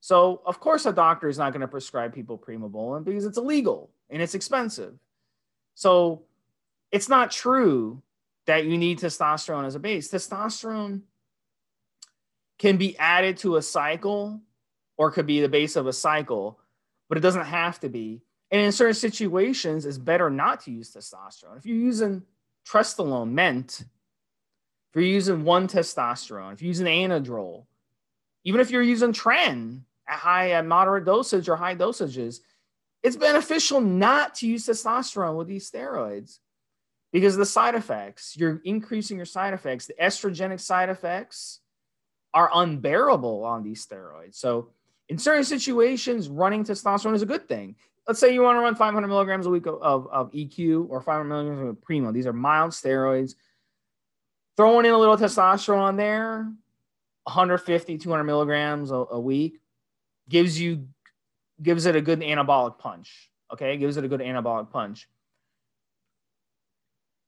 [0.00, 3.90] So, of course, a doctor is not going to prescribe people primobolan because it's illegal
[4.10, 4.94] and it's expensive.
[5.78, 6.22] So,
[6.90, 8.02] it's not true
[8.46, 10.10] that you need testosterone as a base.
[10.10, 11.02] Testosterone
[12.58, 14.40] can be added to a cycle
[14.96, 16.58] or could be the base of a cycle,
[17.08, 18.22] but it doesn't have to be.
[18.50, 21.58] And in certain situations, it's better not to use testosterone.
[21.58, 22.24] If you're using
[22.68, 23.84] trestolone, ment,
[24.90, 27.66] if you're using one testosterone, if you're using anadrol,
[28.42, 32.40] even if you're using tren at high, at moderate dosage or high dosages,
[33.02, 36.38] it's beneficial not to use testosterone with these steroids
[37.12, 39.86] because the side effects, you're increasing your side effects.
[39.86, 41.60] The estrogenic side effects
[42.34, 44.34] are unbearable on these steroids.
[44.34, 44.70] So,
[45.08, 47.76] in certain situations, running testosterone is a good thing.
[48.06, 51.00] Let's say you want to run 500 milligrams a week of, of, of EQ or
[51.00, 52.12] 500 milligrams of Primo.
[52.12, 53.34] These are mild steroids.
[54.58, 56.52] Throwing in a little testosterone on there,
[57.24, 59.60] 150, 200 milligrams a, a week,
[60.28, 60.88] gives you
[61.62, 63.30] gives it a good anabolic punch.
[63.52, 65.08] Okay, gives it a good anabolic punch.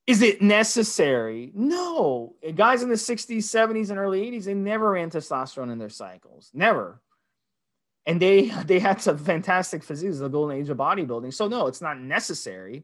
[0.07, 1.53] Is it necessary?
[1.55, 2.35] No.
[2.55, 6.51] Guys in the 60s, 70s, and early 80s, they never ran testosterone in their cycles.
[6.53, 7.01] Never.
[8.07, 11.33] And they they had some fantastic physiques, the golden age of bodybuilding.
[11.33, 12.83] So no, it's not necessary,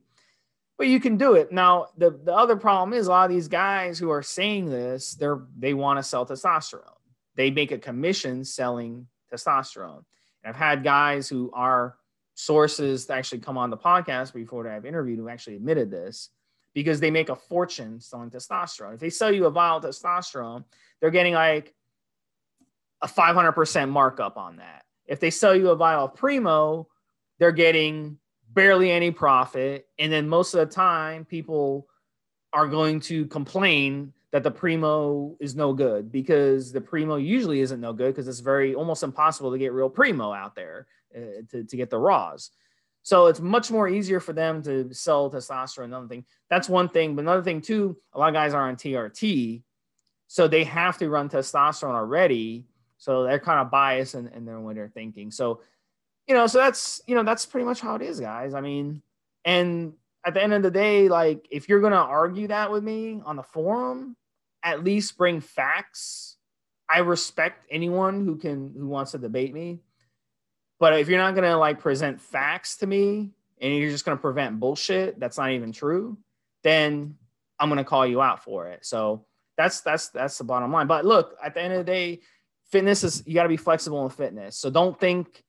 [0.79, 1.51] but you can do it.
[1.51, 5.15] Now, the, the other problem is a lot of these guys who are saying this,
[5.15, 6.83] they're they want to sell testosterone.
[7.35, 10.05] They make a commission selling testosterone.
[10.47, 11.97] I've had guys who are
[12.35, 16.31] sources to actually come on the podcast before I've interviewed who actually admitted this
[16.75, 18.95] because they make a fortune selling testosterone.
[18.95, 20.65] If they sell you a vial of testosterone,
[21.01, 21.75] they're getting like
[23.03, 24.85] a 500% markup on that.
[25.07, 26.89] If they sell you a vial of Primo,
[27.39, 28.19] they're getting
[28.53, 29.89] barely any profit.
[29.99, 31.89] And then most of the time, people
[32.53, 37.81] are going to complain that the Primo is no good because the Primo usually isn't
[37.81, 41.65] no good because it's very almost impossible to get real Primo out there uh, to,
[41.65, 42.51] to get the raws.
[43.03, 45.85] So it's much more easier for them to sell testosterone.
[45.87, 47.17] Another thing, that's one thing.
[47.17, 49.63] But another thing too, a lot of guys are on TRT,
[50.27, 52.67] so they have to run testosterone already.
[52.99, 55.31] So they're kind of biased in, in their when they're thinking.
[55.31, 55.63] So,
[56.27, 58.53] you know, so that's you know that's pretty much how it is, guys.
[58.53, 59.01] I mean,
[59.47, 59.95] and
[60.27, 63.37] at the end of the day, like if you're gonna argue that with me on
[63.37, 64.15] the forum,
[64.67, 66.37] at least bring facts.
[66.89, 69.81] I respect anyone who can who wants to debate me
[70.79, 74.61] but if you're not gonna like present facts to me and you're just gonna prevent
[74.61, 76.19] bullshit that's not even true,
[76.63, 77.17] then
[77.59, 78.85] I'm gonna call you out for it.
[78.85, 79.25] So
[79.57, 80.87] that's that's that's the bottom line.
[80.87, 82.21] But look, at the end of the day,
[82.71, 84.59] fitness is you got to be flexible in fitness.
[84.59, 85.43] So don't think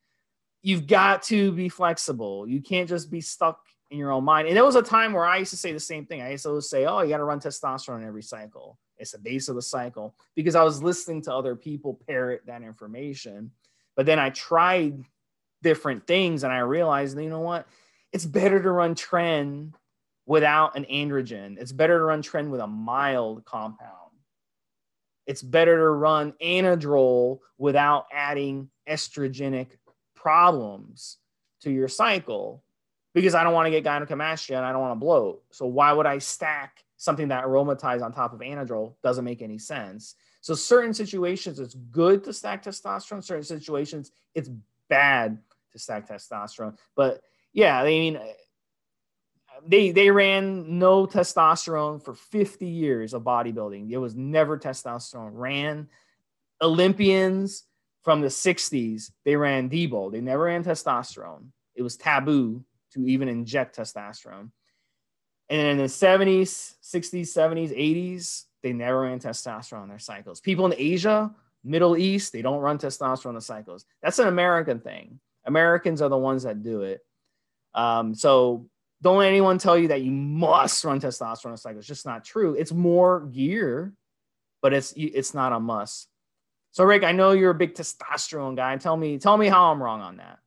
[0.61, 2.47] you've got to be flexible.
[2.47, 3.59] You can't just be stuck
[3.91, 4.47] in your own mind.
[4.47, 6.21] And there was a time where I used to say the same thing.
[6.21, 8.79] I used to say, "Oh, you got to run testosterone every cycle.
[8.97, 12.63] It's the base of the cycle." Because I was listening to other people parrot that
[12.63, 13.51] information.
[13.95, 15.03] But then I tried
[15.63, 17.67] different things and I realized, you know what?
[18.13, 19.73] It's better to run tren
[20.25, 21.57] without an androgen.
[21.57, 23.91] It's better to run tren with a mild compound.
[25.25, 29.67] It's better to run anadrol without adding estrogenic
[30.15, 31.17] problems
[31.61, 32.63] to your cycle
[33.13, 35.43] because I don't want to get gynecomastia and I don't want to bloat.
[35.51, 38.95] So why would I stack something that aromatized on top of anadrol?
[39.03, 40.15] Doesn't make any sense.
[40.41, 43.23] So certain situations it's good to stack testosterone.
[43.23, 44.49] Certain situations it's
[44.89, 45.39] bad
[45.71, 46.77] to stack testosterone.
[46.95, 47.21] But
[47.53, 48.19] yeah, I mean,
[49.65, 53.91] they they ran no testosterone for 50 years of bodybuilding.
[53.91, 55.31] It was never testosterone.
[55.33, 55.87] Ran
[56.61, 57.63] Olympians
[58.03, 59.11] from the 60s.
[59.25, 60.11] They ran Dbol.
[60.11, 61.47] They never ran testosterone.
[61.75, 64.51] It was taboo to even inject testosterone.
[65.49, 70.41] And in the 70s, 60s, 70s, 80s, they never ran testosterone in their cycles.
[70.41, 71.33] People in Asia,
[71.63, 73.85] Middle East, they don't run testosterone in the cycles.
[74.01, 75.19] That's an American thing.
[75.45, 77.01] Americans are the ones that do it.
[77.73, 78.67] Um, so
[79.01, 81.79] don't let anyone tell you that you must run testosterone in the cycle.
[81.79, 82.55] It's just not true.
[82.55, 83.93] It's more gear,
[84.61, 86.07] but it's it's not a must.
[86.71, 88.75] So Rick, I know you're a big testosterone guy.
[88.77, 90.39] Tell me, tell me how I'm wrong on that.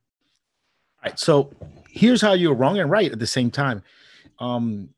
[1.03, 1.19] All right.
[1.19, 1.51] So
[1.89, 3.83] here's how you're wrong and right at the same time.
[4.41, 4.89] Um,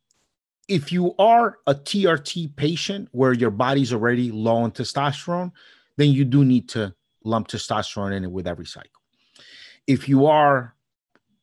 [0.69, 5.51] if you are a TRT patient where your body's already low on testosterone,
[5.97, 8.89] then you do need to lump testosterone in it with every cycle.
[9.86, 10.73] If you are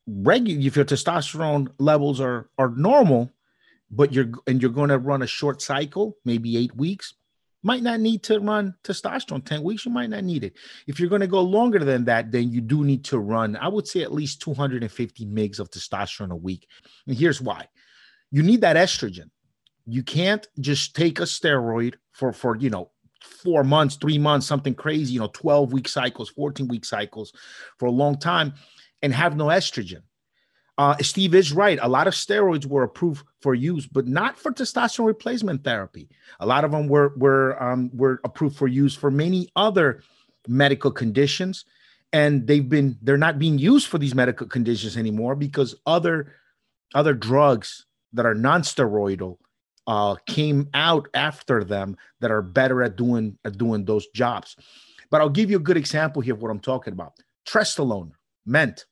[0.07, 3.31] regular, if your testosterone levels are are normal,
[3.91, 7.15] but you're and you're going to run a short cycle, maybe eight weeks,
[7.63, 9.45] might not need to run testosterone.
[9.45, 10.55] 10 weeks you might not need it.
[10.87, 13.69] If you're going to go longer than that then you do need to run i
[13.69, 16.67] would say at least 250 mgs of testosterone a week.
[17.07, 17.69] And here's why
[18.31, 19.31] you need that estrogen
[19.87, 22.91] you can't just take a steroid for for you know
[23.21, 27.33] four months three months something crazy you know 12 week cycles 14 week cycles
[27.79, 28.55] for a long time
[29.03, 30.03] and have no estrogen
[30.81, 31.79] uh, Steve is right.
[31.83, 36.09] A lot of steroids were approved for use, but not for testosterone replacement therapy.
[36.41, 40.03] A lot of them were were um, were approved for use for many other
[40.49, 41.67] medical conditions,
[42.15, 46.33] and they've been they're not being used for these medical conditions anymore because other
[46.95, 49.39] other drugs that are non-steroidal
[49.87, 54.57] uh, came out after them that are better at doing at doing those jobs.
[55.11, 57.15] But I'll give you a good example here of what I'm talking about.
[57.47, 58.13] Trestolone,
[58.47, 58.85] MENT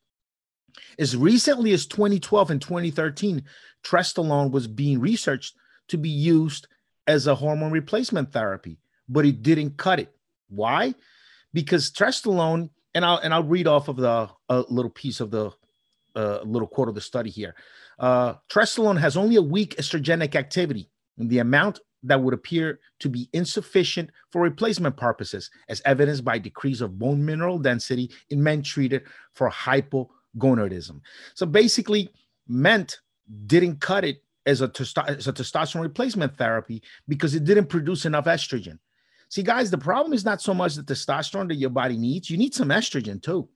[0.99, 3.45] as recently as 2012 and 2013,
[3.85, 5.55] Trestolone was being researched
[5.89, 6.69] to be used
[7.07, 8.79] as a hormone replacement therapy,
[9.09, 10.15] but it didn't cut it.
[10.49, 10.95] Why?
[11.53, 15.51] Because Trestolone, and I'll and I'll read off of the a little piece of the
[16.15, 17.55] uh, little quote of the study here.
[17.99, 23.09] Uh, Trestolone has only a weak estrogenic activity, and the amount that would appear to
[23.09, 28.63] be insufficient for replacement purposes, as evidenced by decrease of bone mineral density in men
[28.63, 29.03] treated
[29.35, 31.01] for hypogonadism.
[31.35, 32.11] So basically,
[32.47, 33.01] Ment
[33.47, 38.07] didn't cut it as a, testo- as a testosterone replacement therapy because it didn't produce
[38.07, 38.79] enough estrogen.
[39.29, 42.39] See, guys, the problem is not so much the testosterone that your body needs, you
[42.39, 43.49] need some estrogen too.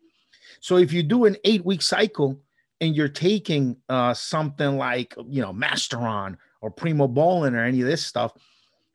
[0.61, 2.39] So if you do an eight week cycle
[2.83, 8.05] and you're taking uh, something like, you know, Masteron or Primobolan or any of this
[8.05, 8.33] stuff,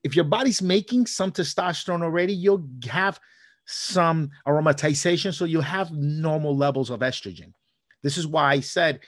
[0.04, 3.18] if your body's making some testosterone already, you'll have
[3.66, 5.34] some aromatization.
[5.34, 7.54] So you have normal levels of estrogen.
[8.04, 9.00] This is why I said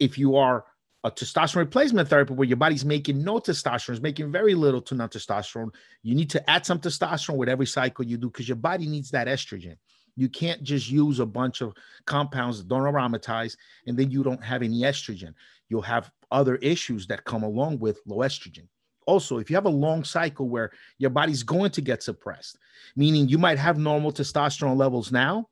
[0.00, 0.64] if you are
[1.04, 4.94] a testosterone replacement therapy where your body's making no testosterone, is making very little to
[4.94, 8.56] no testosterone, you need to add some testosterone with every cycle you do because your
[8.56, 9.76] body needs that estrogen.
[10.16, 11.74] You can't just use a bunch of
[12.06, 15.34] compounds that don't aromatize and then you don't have any estrogen.
[15.68, 18.68] You'll have other issues that come along with low estrogen.
[19.06, 22.58] Also, if you have a long cycle where your body's going to get suppressed,
[22.94, 25.48] meaning you might have normal testosterone levels now,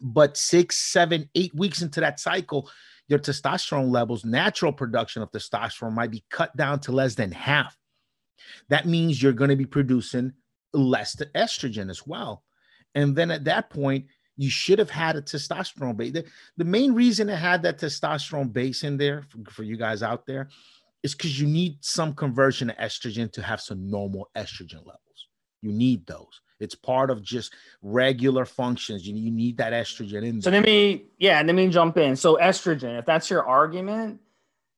[0.00, 2.68] but six, seven, eight weeks into that cycle,
[3.08, 7.76] your testosterone levels, natural production of testosterone might be cut down to less than half.
[8.68, 10.32] That means you're going to be producing
[10.72, 12.43] less estrogen as well.
[12.94, 16.12] And then at that point, you should have had a testosterone base.
[16.12, 16.24] The,
[16.56, 20.26] the main reason it had that testosterone base in there for, for you guys out
[20.26, 20.48] there
[21.02, 25.28] is because you need some conversion of estrogen to have some normal estrogen levels.
[25.62, 26.40] You need those.
[26.60, 29.06] It's part of just regular functions.
[29.06, 30.42] You, you need that estrogen in there.
[30.42, 32.16] So let me, yeah, let me jump in.
[32.16, 34.20] So estrogen, if that's your argument,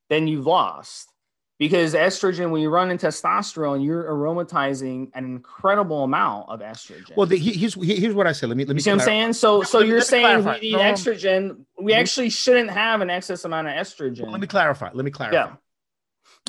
[0.09, 1.12] then you've lost
[1.58, 7.16] because estrogen, when you run in testosterone, you're aromatizing an incredible amount of estrogen.
[7.16, 8.48] Well, the, here's here's what I said.
[8.48, 8.78] Let me let me.
[8.78, 9.32] You see what I'm saying?
[9.34, 11.64] So so you're saying we need no, estrogen.
[11.80, 14.22] We actually shouldn't have an excess amount of estrogen.
[14.22, 14.90] Well, let me clarify.
[14.92, 15.36] Let me clarify.
[15.36, 15.56] Yeah.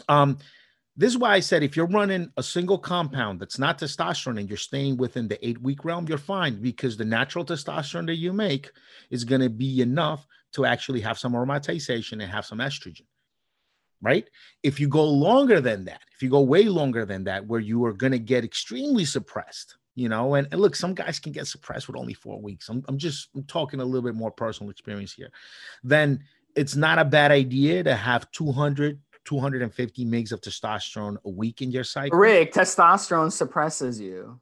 [0.09, 0.37] Um,
[0.97, 4.49] this is why I said if you're running a single compound that's not testosterone and
[4.49, 8.33] you're staying within the eight week realm, you're fine because the natural testosterone that you
[8.33, 8.71] make
[9.11, 13.05] is going to be enough to actually have some aromatization and have some estrogen.
[14.01, 14.29] Right?
[14.62, 17.83] If you go longer than that, if you go way longer than that, where you
[17.86, 21.47] are going to get extremely suppressed, you know, and, and, look, some guys can get
[21.47, 22.69] suppressed with only four weeks.
[22.69, 25.31] I'm, I'm just I'm talking a little bit more personal experience here.
[25.83, 26.23] Then
[26.55, 31.69] it's not a bad idea to have 200 250 mgs of testosterone a week in
[31.69, 32.17] your cycle.
[32.17, 34.39] Rick, testosterone suppresses you.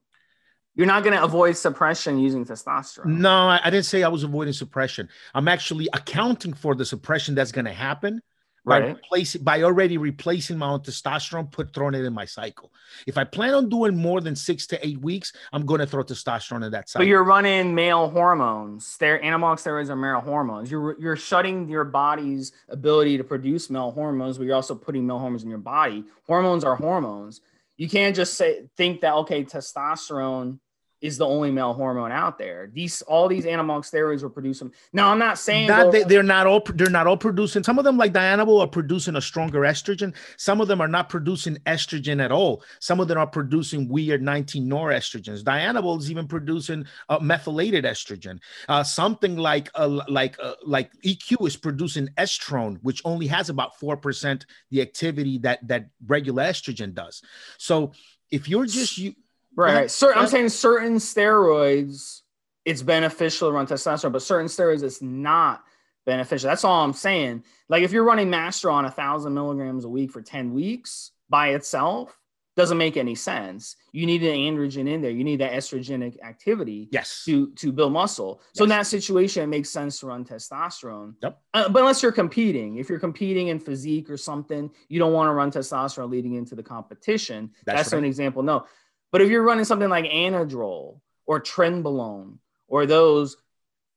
[0.75, 3.05] You're not going to avoid suppression using testosterone.
[3.05, 5.09] No, I, I didn't say I was avoiding suppression.
[5.33, 8.21] I'm actually accounting for the suppression that's going to happen
[8.65, 8.95] by Right.
[8.95, 12.71] replacing by already replacing my own testosterone, put throwing it in my cycle.
[13.05, 16.03] If I plan on doing more than six to eight weeks, I'm going to throw
[16.03, 17.01] testosterone in that cycle.
[17.05, 18.87] But you're running male hormones.
[18.87, 20.71] Ster- anabolic steroids are male hormones.
[20.71, 25.19] You're you're shutting your body's ability to produce male hormones, but you're also putting male
[25.19, 26.03] hormones in your body.
[26.25, 27.41] Hormones are hormones.
[27.77, 30.59] You can't just say think that okay, testosterone
[31.05, 32.69] is the only male hormone out there.
[32.73, 34.73] These all these anabolic steroids were producing.
[34.91, 37.63] Now I'm not saying Not, they, they're not all they're not all producing.
[37.63, 40.15] Some of them, like Dianabol, are producing a stronger estrogen.
[40.37, 42.63] Some of them are not producing estrogen at all.
[42.79, 45.43] Some of them are producing weird 19 norestrogens.
[45.43, 48.39] Dianabol is even producing uh, methylated estrogen.
[48.67, 53.79] Uh, something like uh, like uh, like EQ is producing estrone, which only has about
[53.79, 57.21] four percent the activity that that regular estrogen does.
[57.59, 57.91] So
[58.31, 59.13] if you're just you,
[59.55, 59.75] Right.
[59.75, 59.91] right.
[59.91, 62.21] Certain, I'm saying certain steroids,
[62.65, 65.63] it's beneficial to run testosterone, but certain steroids, it's not
[66.05, 66.49] beneficial.
[66.49, 67.43] That's all I'm saying.
[67.69, 72.17] Like if you're running Masteron a thousand milligrams a week for 10 weeks by itself,
[72.55, 73.75] doesn't make any sense.
[73.91, 75.11] You need an androgen in there.
[75.11, 78.41] You need that estrogenic activity yes, to to build muscle.
[78.53, 81.15] So in that situation, it makes sense to run testosterone.
[81.21, 81.41] Yep.
[81.53, 85.27] Uh, but unless you're competing, if you're competing in physique or something, you don't want
[85.27, 87.51] to run testosterone leading into the competition.
[87.65, 87.99] That's That's, right.
[87.99, 88.41] an example.
[88.41, 88.65] No,
[89.11, 92.37] but if you're running something like Anadrol or Trenbolone
[92.67, 93.37] or those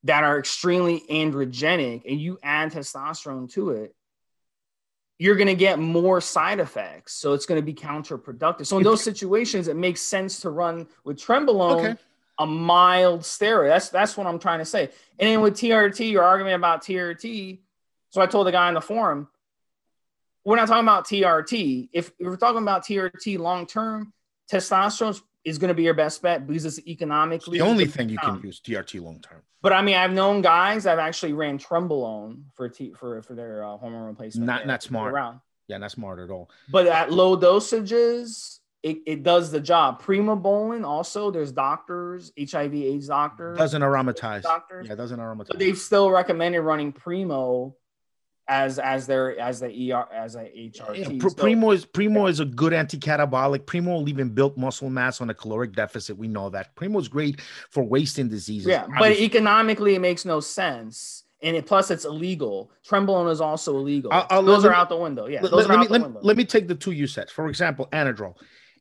[0.05, 3.95] that are extremely androgenic, and you add testosterone to it.
[5.19, 7.15] You're going to get more side effects.
[7.15, 8.67] So it's going to be counterproductive.
[8.67, 11.97] So in those situations, it makes sense to run with Trenbolone Okay.
[12.39, 13.69] a mild steroid.
[13.69, 14.91] That's that's what I'm trying to say.
[15.19, 17.59] And then with TRT, your argument about TRT.
[18.11, 19.27] So I told the guy in the forum,
[20.45, 21.89] we're not talking about TRT.
[21.93, 24.13] If, if we're talking about TRT long term,
[24.51, 28.19] testosterone is going to be your best bet because it's economically the only thing you
[28.19, 29.43] can use TRT long term.
[29.63, 33.65] But I mean, I've known guys have actually ran Trenbolone for T, for for their
[33.65, 34.47] uh, hormone replacement.
[34.47, 35.13] Not- not smart.
[35.13, 35.41] Around.
[35.69, 36.51] Yeah, not smart at all.
[36.71, 40.01] But at low dosages, it, it does the job.
[40.03, 44.43] Primobolan also, there's doctors, HIV AIDS doctors, Doesn't aromatize.
[44.45, 44.87] doctors.
[44.89, 45.49] Yeah, doesn't aromatize.
[45.49, 47.75] but they've still recommended running Primo
[48.49, 50.97] as as their as the ER as a HRT.
[50.99, 53.67] Yeah, Pr- So- Primo is Primo is a good anti-catabolic.
[53.67, 56.17] Primo will even build muscle mass on a caloric deficit.
[56.17, 56.75] We know that.
[56.75, 58.69] Primo is great for wasting diseases.
[58.69, 61.25] yeah, but economically it makes no sense.
[61.41, 62.73] And it, plus, it's illegal.
[62.89, 64.13] Trenbolone is also illegal.
[64.13, 65.27] I'll- I'll- those let are out the window.
[65.27, 66.21] Yeah, let, those let are me, out the window.
[66.23, 67.31] let me take the two you said.
[67.31, 68.35] For example, Anadrol.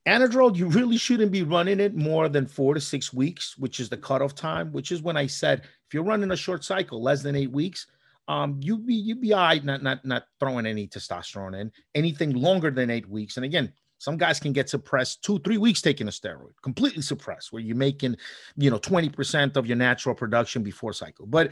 [0.07, 3.89] Anadrol, you really shouldn't be running it more than four to six weeks, which is
[3.89, 4.71] the cutoff time.
[4.71, 7.85] Which is when I said if you're running a short cycle, less than eight weeks,
[8.27, 11.71] um, you be you be all right, not not not throwing any testosterone in.
[11.95, 15.81] Anything longer than eight weeks, and again, some guys can get suppressed two, three weeks
[15.81, 18.15] taking a steroid, completely suppressed, where you're making,
[18.55, 21.25] you know, 20% of your natural production before cycle.
[21.25, 21.51] But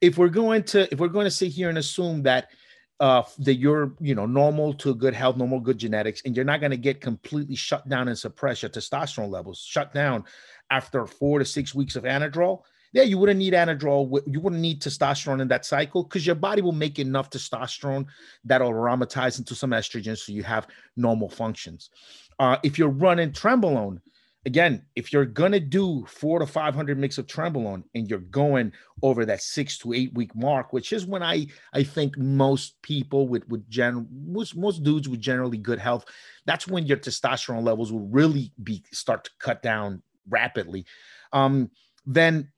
[0.00, 2.50] if we're going to if we're going to sit here and assume that
[3.00, 6.60] uh that you're you know normal to good health normal good genetics and you're not
[6.60, 10.24] going to get completely shut down and suppress your testosterone levels shut down
[10.70, 12.62] after four to six weeks of anadrol
[12.94, 16.62] yeah you wouldn't need anadrol you wouldn't need testosterone in that cycle because your body
[16.62, 18.06] will make enough testosterone
[18.44, 21.90] that'll aromatize into some estrogen so you have normal functions
[22.38, 24.00] uh if you're running trenbolone
[24.46, 28.72] again, if you're gonna do four to five hundred mix of trenbolone and you're going
[29.02, 33.28] over that six to eight week mark, which is when I I think most people
[33.28, 36.04] with with gen most most dudes with generally good health,
[36.46, 40.84] that's when your testosterone levels will really be start to cut down rapidly.
[41.32, 41.70] Um,
[42.06, 42.50] then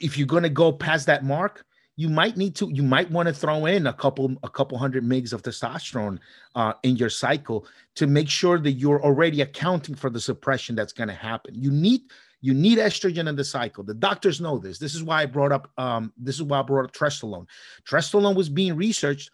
[0.00, 1.64] if you're gonna go past that mark,
[1.96, 5.02] you might need to you might want to throw in a couple a couple hundred
[5.04, 6.18] mgs of testosterone
[6.54, 10.92] uh, in your cycle to make sure that you're already accounting for the suppression that's
[10.92, 11.54] going to happen.
[11.54, 12.02] You need
[12.42, 13.82] you need estrogen in the cycle.
[13.82, 14.78] The doctors know this.
[14.78, 17.46] This is why I brought up um, this is why I brought up trestolone.
[17.88, 19.30] Trestolone was being researched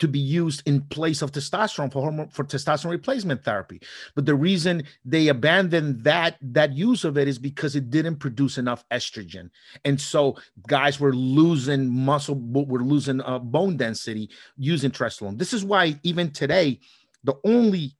[0.00, 3.80] to be used in place of testosterone for hormone for testosterone replacement therapy.
[4.14, 8.58] But the reason they abandoned that that use of it is because it didn't produce
[8.58, 9.50] enough estrogen,
[9.84, 10.36] and so
[10.66, 15.38] guys were losing muscle, were losing uh, bone density using trestolone.
[15.38, 16.80] This is why even today,
[17.24, 17.96] the only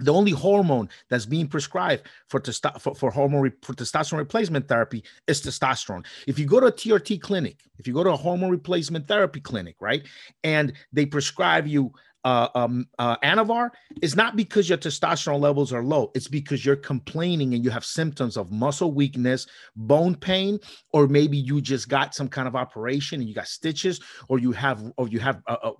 [0.00, 4.68] the only hormone that's being prescribed for, testo- for, for hormone re- for testosterone replacement
[4.68, 6.04] therapy is testosterone.
[6.26, 9.40] If you go to a TRT clinic, if you go to a hormone replacement therapy
[9.40, 10.06] clinic, right,
[10.44, 11.92] and they prescribe you
[12.28, 13.70] uh, um, uh, Anavar,
[14.02, 16.10] is not because your testosterone levels are low.
[16.14, 19.46] It's because you're complaining and you have symptoms of muscle weakness,
[19.76, 20.58] bone pain,
[20.92, 24.52] or maybe you just got some kind of operation and you got stitches, or you
[24.52, 25.72] have or you have a, a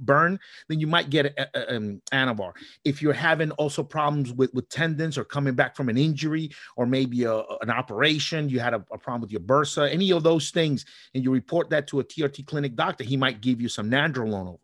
[0.00, 0.38] burn.
[0.68, 2.52] Then you might get a, a, um, Anavar
[2.84, 6.86] if you're having also problems with, with tendons or coming back from an injury or
[6.86, 10.86] maybe a, an operation, you had a, problem with your bursa, any of those things,
[11.14, 14.48] and you report that to a TRT clinic doctor, he might give you some nandrolone
[14.48, 14.63] over.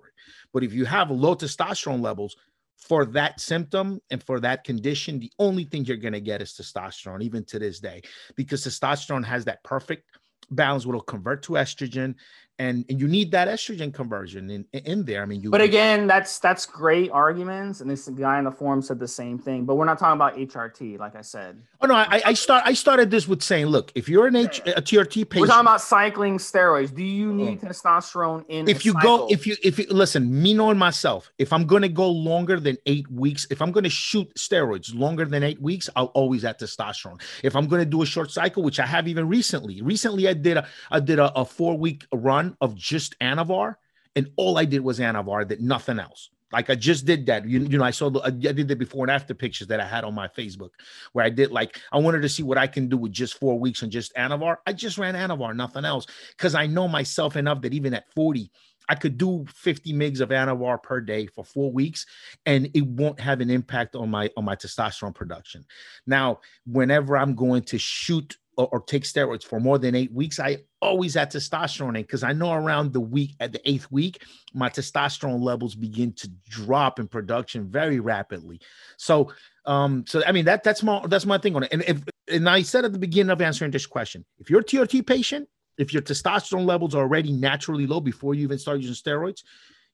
[0.53, 2.37] But if you have low testosterone levels,
[2.81, 6.53] for that symptom and for that condition, the only thing you're going to get is
[6.53, 8.03] testosterone, even to this day,
[8.37, 10.09] because testosterone has that perfect
[10.51, 12.15] balance, will convert to estrogen
[12.61, 15.23] and, and you need that estrogen conversion in, in there.
[15.23, 15.51] I mean, you.
[15.51, 19.39] But again, that's that's great arguments, and this guy in the forum said the same
[19.39, 19.65] thing.
[19.65, 21.63] But we're not talking about HRT, like I said.
[21.81, 24.61] Oh no, I, I start I started this with saying, look, if you're an H,
[24.67, 26.95] a TRT patient, we're talking about cycling steroids.
[26.95, 27.69] Do you need oh.
[27.69, 28.69] testosterone in?
[28.69, 29.19] If you cycle?
[29.19, 32.61] go, if you if you listen, me knowing myself, if I'm going to go longer
[32.61, 36.45] than eight weeks, if I'm going to shoot steroids longer than eight weeks, I'll always
[36.45, 37.23] add testosterone.
[37.43, 40.35] If I'm going to do a short cycle, which I have even recently, recently I
[40.35, 43.77] did a I did a, a four week run of just Anavar,
[44.17, 46.31] and all I did was Anavar, that nothing else.
[46.53, 47.49] Like I just did that.
[47.49, 49.87] You, you know, I saw the, I did the before and after pictures that I
[49.87, 50.71] had on my Facebook,
[51.13, 53.59] where I did like I wanted to see what I can do with just four
[53.59, 54.57] weeks on just Anavar.
[54.67, 58.51] I just ran Anavar, nothing else, because I know myself enough that even at 40,
[58.89, 62.07] I could do 50 migs of Anavar per day for four weeks,
[62.45, 65.65] and it won't have an impact on my on my testosterone production.
[66.07, 70.39] Now, whenever I'm going to shoot or, or, take steroids for more than eight weeks,
[70.39, 74.23] I always add testosterone in because I know around the week at the eighth week,
[74.55, 78.61] my testosterone levels begin to drop in production very rapidly.
[78.97, 79.33] So,
[79.65, 81.73] um, so I mean that that's my that's my thing on it.
[81.73, 84.65] And if and I said at the beginning of answering this question, if you're a
[84.65, 85.49] TRT patient,
[85.79, 89.43] if your testosterone levels are already naturally low before you even start using steroids,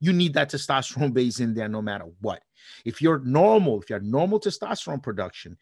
[0.00, 2.42] you need that testosterone base in there no matter what.
[2.84, 5.56] If you're normal, if you have normal testosterone production,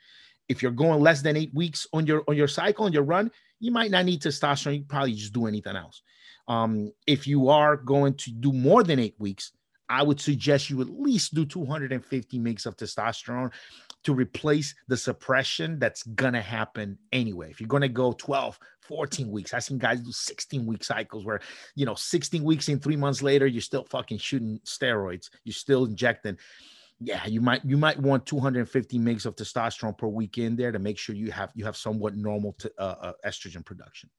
[0.48, 3.30] if you're going less than eight weeks on your on your cycle on your run,
[3.60, 4.78] you might not need testosterone.
[4.78, 6.02] You probably just do anything else.
[6.48, 9.52] Um, if you are going to do more than eight weeks,
[9.88, 13.52] I would suggest you at least do 250 mgs of testosterone
[14.04, 17.50] to replace the suppression that's gonna happen anyway.
[17.50, 21.40] If you're gonna go 12, 14 weeks, I've seen guys do 16 week cycles where
[21.74, 25.86] you know 16 weeks in three months later, you're still fucking shooting steroids, you're still
[25.86, 26.38] injecting
[27.00, 30.78] yeah, you might you might want 250 mgs of testosterone per week in there to
[30.78, 34.10] make sure you have you have somewhat normal to, uh, uh, estrogen production.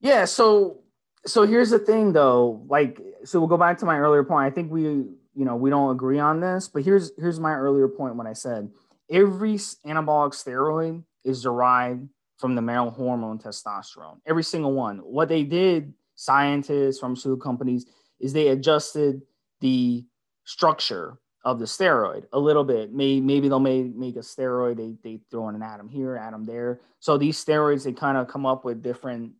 [0.00, 0.82] Yeah, so
[1.26, 4.46] so here's the thing though, like so we'll go back to my earlier point.
[4.46, 7.88] I think we you know we don't agree on this, but here's here's my earlier
[7.88, 8.70] point when I said
[9.10, 12.08] every anabolic steroid is derived
[12.38, 14.18] from the male hormone testosterone.
[14.26, 14.98] Every single one.
[14.98, 17.86] What they did, scientists, pharmaceutical companies,
[18.18, 19.20] is they adjusted
[19.60, 20.04] the
[20.44, 22.92] structure of the steroid a little bit.
[22.92, 26.44] Maybe maybe they'll make, make a steroid, they, they throw in an atom here, atom
[26.44, 26.80] there.
[26.98, 29.32] So these steroids, they kind of come up with different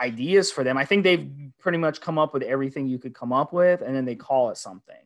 [0.00, 0.76] ideas for them.
[0.78, 3.94] I think they've pretty much come up with everything you could come up with, and
[3.94, 4.96] then they call it something.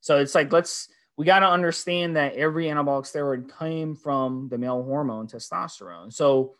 [0.00, 4.58] So it's like, let's, we got to understand that every anabolic steroid came from the
[4.58, 6.12] male hormone testosterone.
[6.12, 6.54] So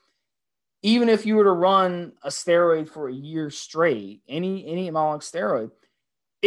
[0.83, 5.21] even if you were to run a steroid for a year straight, any any anabolic
[5.21, 5.71] steroid,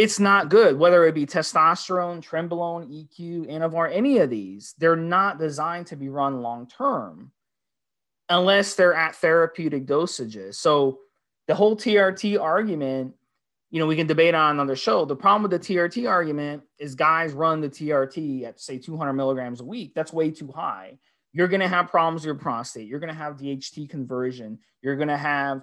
[0.00, 4.74] it's not good, whether it be testosterone, trenbolone, EQ, Anavar, any of these.
[4.78, 7.32] They're not designed to be run long term
[8.30, 10.54] unless they're at therapeutic dosages.
[10.54, 11.00] So
[11.48, 13.12] the whole TRT argument,
[13.70, 15.04] you know, we can debate on another show.
[15.04, 19.60] The problem with the TRT argument is guys run the TRT at say 200 milligrams
[19.60, 19.92] a week.
[19.94, 20.96] That's way too high.
[21.34, 22.88] You're going to have problems with your prostate.
[22.88, 24.60] You're going to have DHT conversion.
[24.80, 25.60] You're going to have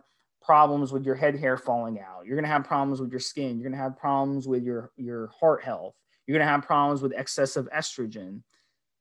[0.47, 2.25] problems with your head hair falling out.
[2.25, 3.59] You're going to have problems with your skin.
[3.59, 5.93] You're going to have problems with your, your heart health.
[6.25, 8.43] You're going to have problems with excessive estrogen.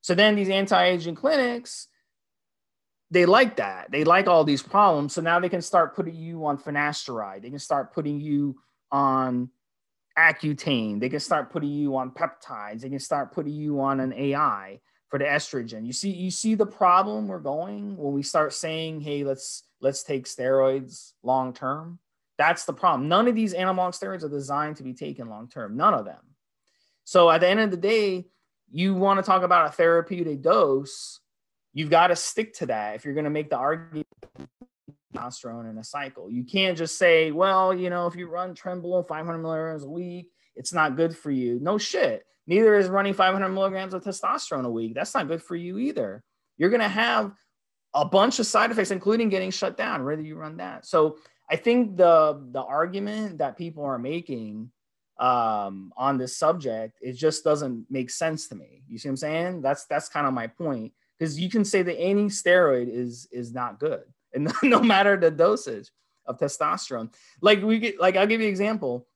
[0.01, 1.87] So then these anti-aging clinics,
[3.13, 3.93] they like that.
[3.93, 5.15] They like all these problems.
[5.15, 7.43] So now they can start putting you on finasteride.
[7.43, 8.57] They can start putting you
[8.91, 9.49] on
[10.19, 10.99] Accutane.
[10.99, 12.81] They can start putting you on peptides.
[12.81, 15.87] They can start putting you on an AI for the estrogen.
[15.87, 20.03] You see, you see the problem we're going when we start saying, hey, let's let's
[20.03, 21.99] take steroids long term.
[22.39, 23.09] That's the problem.
[23.09, 25.77] None of these anabolic steroids are designed to be taken long term.
[25.77, 26.23] None of them.
[27.05, 28.27] So at the end of the day,
[28.71, 31.21] you want to talk about a therapeutic dose,
[31.73, 34.07] you've got to stick to that if you're going to make the argument
[35.15, 36.31] testosterone in a cycle.
[36.31, 40.31] You can't just say, well, you know, if you run Trenbolone 500 milligrams a week,
[40.57, 41.59] it's not good for you.
[41.61, 42.25] No shit.
[42.47, 44.95] Neither is running 500 milligrams of testosterone a week.
[44.95, 46.23] That's not good for you either.
[46.57, 47.33] You're going to have
[47.95, 50.87] a bunch of side effects, including getting shut down, whether you run that.
[50.87, 51.19] So
[51.51, 54.71] I think the the argument that people are making
[55.19, 58.83] um, on this subject, it just doesn't make sense to me.
[58.89, 59.63] You see what I'm saying?
[59.63, 60.93] That's that's kind of my point.
[61.19, 64.03] Because you can say that any steroid is is not good,
[64.35, 65.91] and no, matter the dosage
[66.27, 67.13] of testosterone.
[67.41, 69.07] Like we get, like I'll give you an example.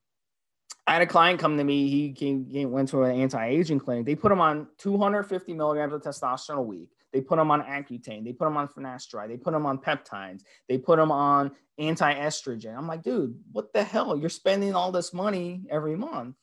[0.87, 1.89] I had a client come to me.
[1.89, 4.05] He came, he went to an anti-aging clinic.
[4.05, 6.89] They put him on 250 milligrams of testosterone a week.
[7.13, 8.23] They put him on Accutane.
[8.23, 9.27] They put him on finasteride.
[9.27, 10.43] They put him on peptides.
[10.67, 12.75] They put him on anti-estrogen.
[12.75, 14.17] I'm like, dude, what the hell?
[14.17, 16.35] You're spending all this money every month.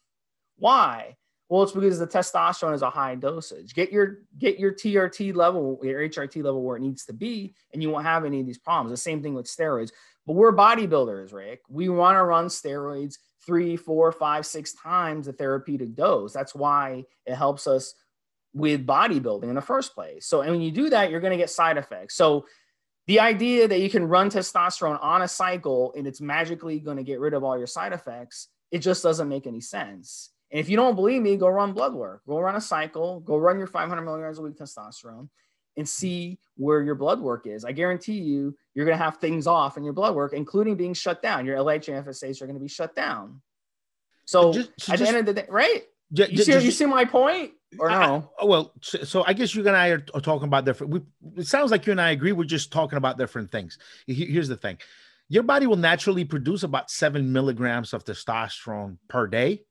[0.56, 1.16] Why?
[1.48, 3.74] Well, it's because the testosterone is a high dosage.
[3.74, 7.82] Get your get your TRT level, your HRT level where it needs to be, and
[7.82, 8.90] you won't have any of these problems.
[8.90, 9.90] The same thing with steroids.
[10.26, 11.62] But we're bodybuilders, Rick.
[11.70, 13.16] We want to run steroids
[13.48, 16.34] three, four, five, six times the therapeutic dose.
[16.34, 17.94] That's why it helps us
[18.52, 20.26] with bodybuilding in the first place.
[20.26, 22.14] So, and when you do that, you're going to get side effects.
[22.14, 22.44] So,
[23.06, 27.02] the idea that you can run testosterone on a cycle and it's magically going to
[27.02, 30.30] get rid of all your side effects, it just doesn't make any sense.
[30.50, 33.38] And if you don't believe me, go run blood work, go run a cycle, go
[33.38, 35.30] run your 500 milligrams a week testosterone
[35.78, 37.64] and see where your blood work is.
[37.64, 40.92] I guarantee you, you're going to have things off in your blood work, including being
[40.92, 41.46] shut down.
[41.46, 43.40] Your LH and FSH are going to be shut down.
[44.24, 45.84] So, just, so at just, the end of the day, right?
[46.12, 48.30] Just, you, see, you see my point or no?
[48.40, 50.92] I, well, so, so, I guess you and I are, are talking about different.
[50.92, 51.00] We,
[51.36, 52.32] it sounds like you and I agree.
[52.32, 53.78] We're just talking about different things.
[54.06, 54.78] Here's the thing:
[55.28, 59.62] your body will naturally produce about seven milligrams of testosterone per day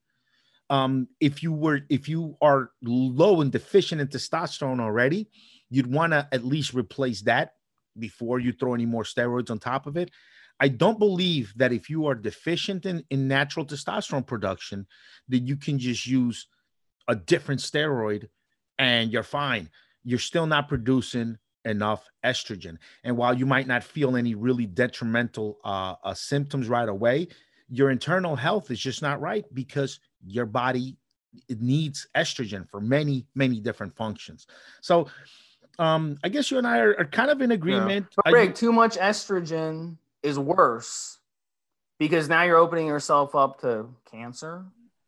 [0.70, 5.30] um, if you were if you are low and deficient in testosterone already,
[5.70, 7.54] you'd want to at least replace that
[7.98, 10.12] before you throw any more steroids on top of it.
[10.60, 14.88] I don't believe that if you are deficient in, in natural testosterone production,
[15.30, 16.48] that you can just use
[17.08, 18.30] a different steroid
[18.80, 19.70] and you're fine.
[20.04, 22.78] You're still not producing enough estrogen.
[23.04, 27.28] And while you might not feel any really detrimental uh, uh, symptoms right away,
[27.70, 30.98] your internal health is just not right because your body
[31.60, 34.48] needs estrogen for many many different functions
[34.82, 35.08] so
[35.80, 38.32] um i guess you and i are, are kind of in agreement yeah.
[38.32, 41.20] Rick, too much estrogen is worse
[42.00, 44.66] because now you're opening yourself up to cancer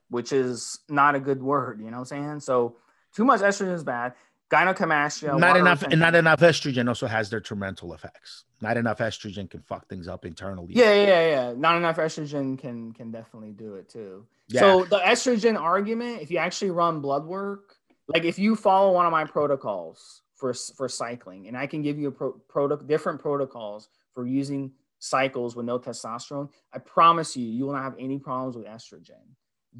[0.09, 2.75] which is not a good word you know what i'm saying so
[3.15, 4.13] too much estrogen is bad
[4.49, 5.37] gynecomastia.
[5.39, 8.45] Not enough, and not enough estrogen also has their detrimental effects.
[8.61, 10.73] Not enough estrogen can fuck things up internally.
[10.73, 11.53] Yeah, yeah, yeah.
[11.55, 14.25] Not enough estrogen can can definitely do it too.
[14.47, 14.61] Yeah.
[14.61, 17.75] So the estrogen argument, if you actually run blood work,
[18.07, 21.99] like if you follow one of my protocols for for cycling, and I can give
[21.99, 27.45] you a pro, pro different protocols for using cycles with no testosterone, I promise you,
[27.45, 29.21] you will not have any problems with estrogen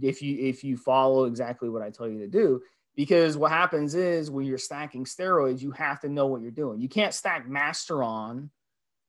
[0.01, 2.61] if you if you follow exactly what I tell you to do
[2.95, 6.81] because what happens is when you're stacking steroids, you have to know what you're doing.
[6.81, 8.49] You can't stack Masteron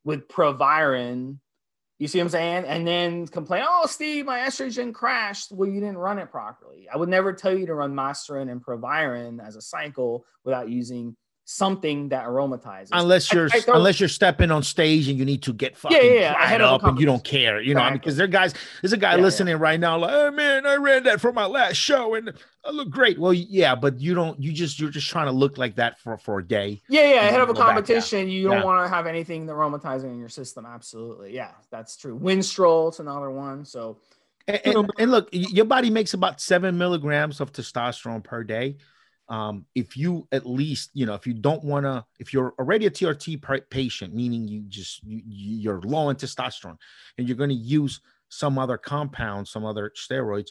[0.05, 1.40] with Proviron.
[1.98, 2.64] You see what I'm saying?
[2.66, 5.51] And then complain, oh, Steve, my estrogen crashed.
[5.51, 6.88] Well, you didn't run it properly.
[6.88, 11.16] I would never tell you to run Masteron and Proviron as a cycle without using
[11.51, 12.90] something that aromatizes.
[12.92, 15.96] Unless you're I, I unless you're stepping on stage and you need to get fucking
[15.96, 16.64] yeah, yeah, yeah.
[16.64, 17.98] up and you don't care, you know, exactly.
[17.98, 21.03] because there guys, there's a guy yeah, listening right now, like, oh man, I ran
[21.05, 22.32] that for my last show and
[22.64, 23.18] I look great.
[23.18, 26.16] Well, yeah, but you don't, you just you're just trying to look like that for
[26.18, 26.82] for a day.
[26.88, 27.26] Yeah, yeah.
[27.26, 30.64] Ahead of a competition, you don't want to have anything aromatizing in your system.
[30.64, 32.16] Absolutely, yeah, that's true.
[32.16, 33.64] Winstrol, it's another one.
[33.64, 33.98] So.
[34.46, 38.78] And, and, and look, your body makes about seven milligrams of testosterone per day
[39.31, 42.87] um, if you at least you know if you don't want to if you're already
[42.87, 46.76] a trt patient meaning you just you, you're low in testosterone
[47.16, 50.49] and you're going to use some other compound some other steroids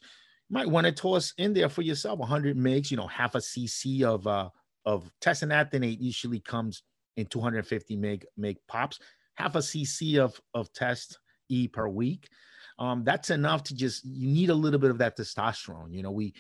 [0.50, 3.40] you might want to toss in there for yourself 100 mgs you know half a
[3.40, 4.50] cc of uh
[4.86, 6.84] of testosterone usually comes
[7.18, 9.00] in 250 meg meg pops
[9.36, 11.20] half a cc of of test
[11.50, 12.30] e per week.
[12.78, 16.12] Um that's enough to just you need a little bit of that testosterone you know
[16.12, 16.34] we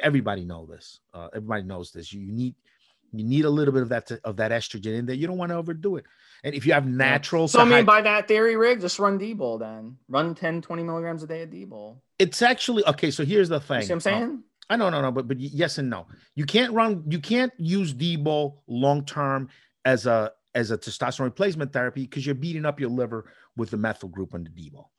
[0.00, 1.00] everybody know this.
[1.12, 2.12] Uh, everybody knows this.
[2.12, 2.54] You, you need
[3.12, 5.16] you need a little bit of that to, of that estrogen in there.
[5.16, 6.04] You don't want to overdo it.
[6.44, 9.58] And if you have natural, so I mean, by that theory, Rick, just run D-bol
[9.58, 9.96] then.
[10.08, 12.02] Run 10, 20 milligrams a day of D-bol.
[12.18, 13.10] It's actually okay.
[13.10, 13.80] So here's the thing.
[13.80, 14.42] You see what I'm saying?
[14.70, 16.06] Uh, I know, no, no, but but yes and no.
[16.34, 17.02] You can't run.
[17.08, 19.48] You can't use D-bol long term
[19.84, 23.76] as a as a testosterone replacement therapy because you're beating up your liver with the
[23.76, 24.90] methyl group on the D-bol.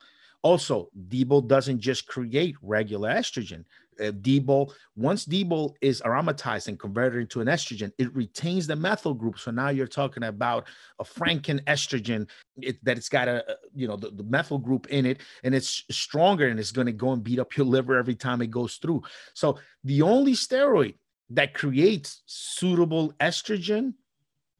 [0.41, 3.65] Also, D-bol doesn't just create regular estrogen
[3.99, 9.13] uh, D-bol, once D-bol is aromatized and converted into an estrogen, it retains the methyl
[9.13, 9.39] group.
[9.39, 10.67] So now you're talking about
[10.99, 12.27] a Franken estrogen
[12.61, 15.83] it, that it's got a, you know, the, the methyl group in it and it's
[15.91, 18.75] stronger and it's going to go and beat up your liver every time it goes
[18.75, 19.03] through.
[19.33, 20.95] So the only steroid
[21.31, 23.93] that creates suitable estrogen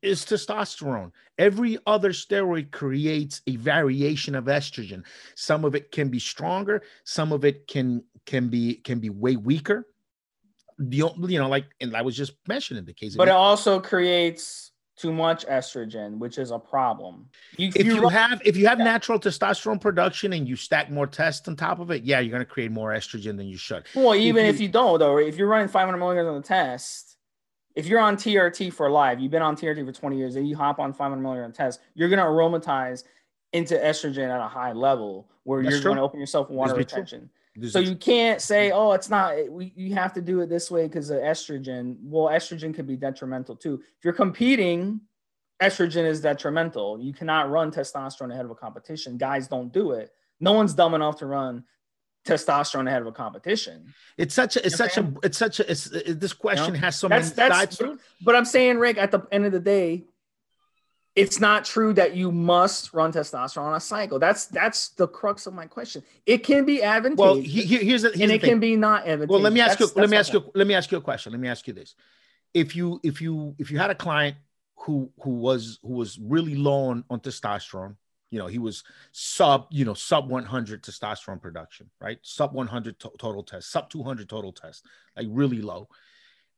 [0.02, 1.12] is testosterone.
[1.38, 5.04] Every other steroid creates a variation of estrogen.
[5.36, 9.36] Some of it can be stronger, some of it can can be can be way
[9.36, 9.88] weaker.
[10.78, 14.72] The you know, like and I was just mentioning the case, but it also creates
[14.96, 17.30] too much estrogen, which is a problem.
[17.58, 21.48] You, if you, have if you have natural testosterone production and you stack more tests
[21.48, 23.86] on top of it, yeah, you're going to create more estrogen than you should.
[23.96, 26.42] Well, even if you, if you don't, though, if you're running 500 milligrams on the
[26.42, 27.16] test,
[27.76, 30.56] if you're on TRT for life, you've been on TRT for 20 years, and you
[30.56, 33.04] hop on 500 milligram test, you're going to aromatize
[33.54, 35.90] into estrogen at a high level where That's you're true.
[35.90, 37.30] going to open yourself water That's retention.
[37.68, 39.36] So you can't say, oh, it's not.
[39.50, 41.98] We, you have to do it this way because of estrogen.
[42.02, 43.82] Well, estrogen could be detrimental too.
[43.98, 45.02] If you're competing,
[45.62, 47.00] estrogen is detrimental.
[47.02, 49.18] You cannot run testosterone ahead of a competition.
[49.18, 50.12] Guys don't do it.
[50.40, 51.66] No one's dumb enough to run
[52.26, 53.94] testosterone ahead of a competition.
[54.18, 56.76] it's such a it's You know such a it's such a it's, it- this question
[56.76, 57.78] has so That's many that's.
[57.78, 58.00] sides.
[58.22, 60.04] But I'm saying, Rick, at the end of the day,
[61.16, 64.20] it's not true that you must run testosterone on a cycle.
[64.20, 66.04] That's that's the crux of my question.
[66.26, 68.50] It can be advantageous, Well, he, he- here's the, here's and it thing.
[68.52, 69.30] can be not advantageous.
[69.30, 71.02] well let me ask you That's- let me ask you let me ask you a
[71.02, 71.96] question let me ask you this
[72.54, 74.36] if you if you if you had a client
[74.78, 77.96] who who was who was really low on, on testosterone
[78.32, 82.20] you know he was sub you know sub 100 testosterone production right?
[82.22, 84.86] Sub 100 to- total test sub 200 total test
[85.18, 85.88] like really low.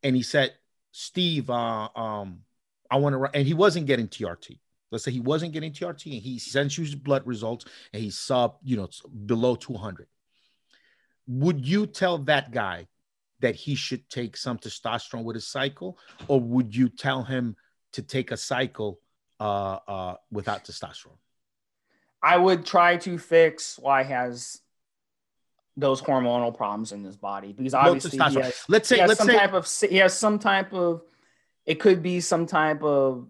[0.03, 0.53] And he said
[0.93, 2.39] steve uh um
[2.89, 4.59] i want to and he wasn't getting trt
[4.91, 7.63] let's say he wasn't getting trt and he sends you his blood results
[7.93, 8.89] and he's sub you know
[9.25, 10.07] below 200
[11.27, 12.87] would you tell that guy
[13.41, 15.97] that he should take some testosterone with his cycle,
[16.27, 17.55] or would you tell him
[17.93, 18.99] to take a cycle
[19.39, 21.17] uh, uh, without testosterone?
[22.21, 24.59] I would try to fix why he has
[25.77, 29.53] those hormonal problems in his body because obviously has, let's say, let's some say, type
[29.53, 31.01] of he has some type of
[31.65, 33.27] it could be some type of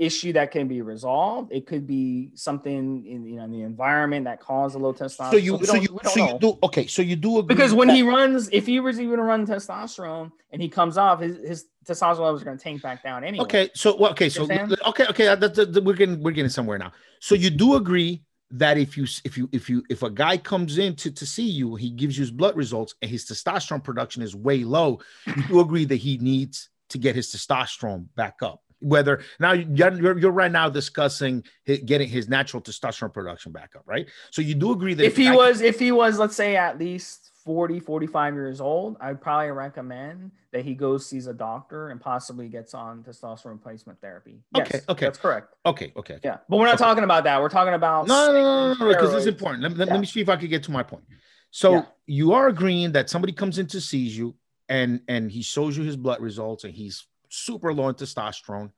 [0.00, 1.52] issue that can be resolved.
[1.52, 5.30] It could be something in you know in the environment that caused a low testosterone.
[5.30, 6.32] so you, so don't- you, so know.
[6.32, 6.86] you do okay.
[6.86, 9.46] So you do agree because when that- he runs, if he was even to run
[9.46, 13.22] testosterone and he comes off, his, his testosterone levels are going to tank back down
[13.24, 13.44] anyway.
[13.44, 16.78] Okay, so well, okay, so okay, okay, that, that, that- we're getting we're getting somewhere
[16.78, 16.92] now.
[17.20, 18.22] So you do agree
[18.52, 21.48] that if you if you if you if a guy comes in to, to see
[21.48, 25.42] you, he gives you his blood results and his testosterone production is way low, you
[25.46, 28.62] do agree that he needs to get his testosterone back up.
[28.80, 34.08] Whether now you're, you're, right now discussing getting his natural testosterone production back up, right?
[34.30, 36.78] So you do agree that if he I- was if he was let's say at
[36.78, 41.98] least 40 45 years old i'd probably recommend that he goes sees a doctor and
[41.98, 45.06] possibly gets on testosterone replacement therapy yes, Okay, okay.
[45.06, 46.20] that's correct okay, okay, okay.
[46.22, 46.84] yeah but we're not Okay.
[46.84, 49.62] talking about that we're talking about No, no, no, no, no, because this is important.
[49.62, 49.94] Let, let- Yeah.
[49.94, 51.04] let me see if I could get to my point.
[51.50, 51.84] So Yeah.
[52.06, 54.34] you are agreeing that somebody comes in to sees you
[54.68, 58.70] and and he shows you his blood results and he's super low in testosterone.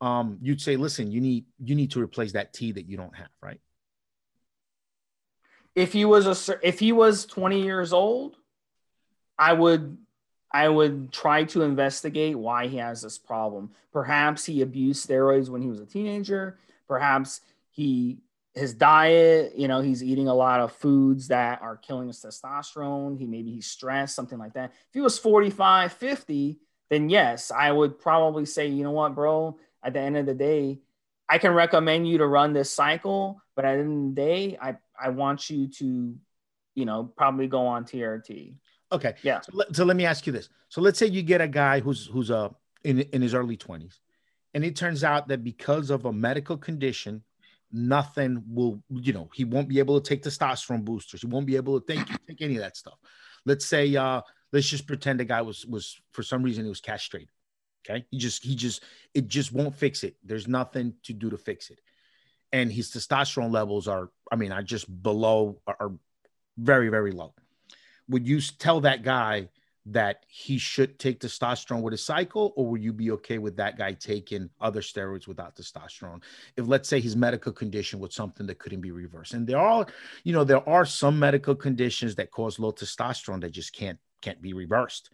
[0.00, 3.14] Um, you'd say, listen, you need you need to replace that T that you don't
[3.14, 3.60] have, right?
[5.74, 8.36] if he was a if he was 20 years old
[9.38, 9.96] i would
[10.52, 15.62] i would try to investigate why he has this problem perhaps he abused steroids when
[15.62, 18.18] he was a teenager perhaps he
[18.54, 23.16] his diet you know he's eating a lot of foods that are killing his testosterone
[23.18, 26.58] he maybe he's stressed something like that if he was 45 50
[26.90, 30.34] then yes i would probably say you know what bro at the end of the
[30.34, 30.78] day
[31.30, 34.58] I can recommend you to run this cycle, but at the end of the day,
[34.60, 36.16] I, I want you to,
[36.74, 38.54] you know, probably go on TRT.
[38.90, 39.14] Okay.
[39.22, 39.40] Yeah.
[39.40, 40.48] So let, so let me ask you this.
[40.68, 42.48] So let's say you get a guy who's who's uh
[42.82, 43.98] in in his early 20s,
[44.54, 47.22] and it turns out that because of a medical condition,
[47.70, 51.20] nothing will, you know, he won't be able to take testosterone boosters.
[51.20, 52.98] He won't be able to take, take any of that stuff.
[53.46, 54.22] Let's say uh
[54.52, 57.28] let's just pretend the guy was was for some reason he was castrated.
[57.88, 58.04] Okay.
[58.10, 58.84] He just he just
[59.14, 60.16] it just won't fix it.
[60.24, 61.80] There's nothing to do to fix it.
[62.52, 65.92] And his testosterone levels are, I mean, are just below are,
[66.58, 67.32] very, very low
[68.10, 69.48] would you tell that guy
[69.86, 73.78] that he should take testosterone with his cycle, or would you be okay with that
[73.78, 76.22] guy taking other steroids without testosterone?
[76.56, 79.86] If let's say his medical condition was something that couldn't be reversed, and there are,
[80.24, 84.40] you know, there are some medical conditions that cause low testosterone that just can't can't
[84.40, 85.10] be reversed.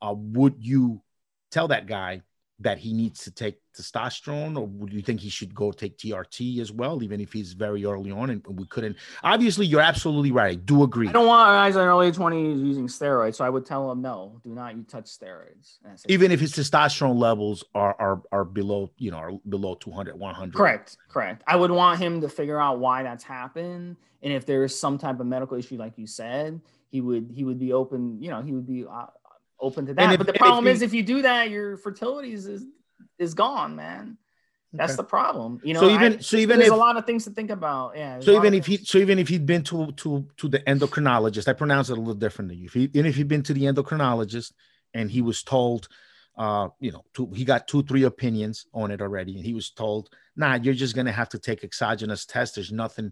[0.00, 1.02] Uh, would you
[1.50, 2.22] tell that guy
[2.60, 6.60] that he needs to take testosterone, or would you think he should go take TRT
[6.60, 8.96] as well, even if he's very early on and we couldn't?
[9.24, 10.52] Obviously, you're absolutely right.
[10.52, 11.08] I do agree.
[11.08, 14.40] I don't want guys in early 20s using steroids, so I would tell him no,
[14.44, 15.78] do not you touch steroids.
[15.82, 19.32] And I say, even if his testosterone levels are are are below you know are
[19.48, 21.42] below 200 100 correct, correct.
[21.46, 24.96] I would want him to figure out why that's happened, and if there is some
[24.96, 26.60] type of medical issue, like you said,
[26.94, 28.22] he would he would be open.
[28.22, 29.06] You know, he would be uh,
[29.58, 30.12] open to that.
[30.12, 32.46] if- but the if problem he- is, if you do that, your fertility is
[33.18, 34.16] is, gone, man.
[34.72, 34.98] That's Okay.
[35.02, 35.60] the problem.
[35.64, 37.50] You know, So even- I- so even there's if- a lot of things to think
[37.50, 37.96] about.
[37.96, 38.20] Yeah.
[38.20, 40.08] so even if he so even if he'd been to to
[40.40, 43.16] to the endocrinologist i pronounce it a little different than you if he and if
[43.16, 44.52] he'd been to the endocrinologist
[44.98, 45.80] and he was told
[46.44, 49.68] uh you know two, he got two three opinions on it already and he was
[49.82, 50.02] told
[50.40, 53.08] nah you're just gonna have to take exogenous tests there's nothing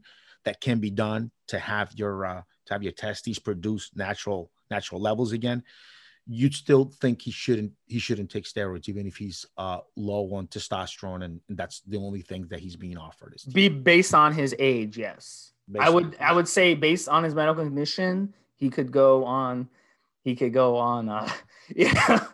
[0.46, 1.22] that can be done
[1.52, 5.62] to have your uh to have your testes produce natural natural levels again
[6.26, 10.46] you'd still think he shouldn't he shouldn't take steroids even if he's uh low on
[10.46, 14.32] testosterone and, and that's the only thing that he's being offered is be based on
[14.32, 15.52] his age yes.
[15.70, 19.68] Based i would i would say based on his medical condition he could go on
[20.22, 21.28] he could go on uh
[21.74, 22.26] yeah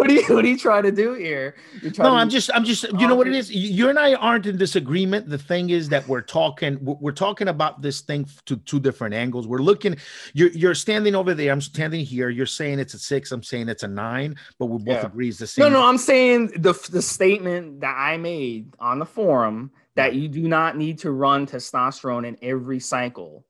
[0.00, 1.54] what are you what are you trying to do here?
[1.98, 3.50] no, I'm just I'm just you know what it is.
[3.50, 5.28] You and I aren't in disagreement.
[5.28, 9.46] The thing is that we're talking we're talking about this thing to two different angles.
[9.46, 9.96] We're looking.
[10.32, 11.52] You're you're standing over there.
[11.52, 12.30] I'm standing here.
[12.30, 13.30] You're saying it's a six.
[13.30, 14.36] I'm saying it's a nine.
[14.58, 15.06] But we both yeah.
[15.06, 15.64] agree it's the same.
[15.64, 15.86] No, no.
[15.86, 20.78] I'm saying the the statement that I made on the forum that you do not
[20.78, 23.44] need to run testosterone in every cycle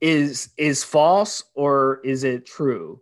[0.00, 3.00] is is false or is it true?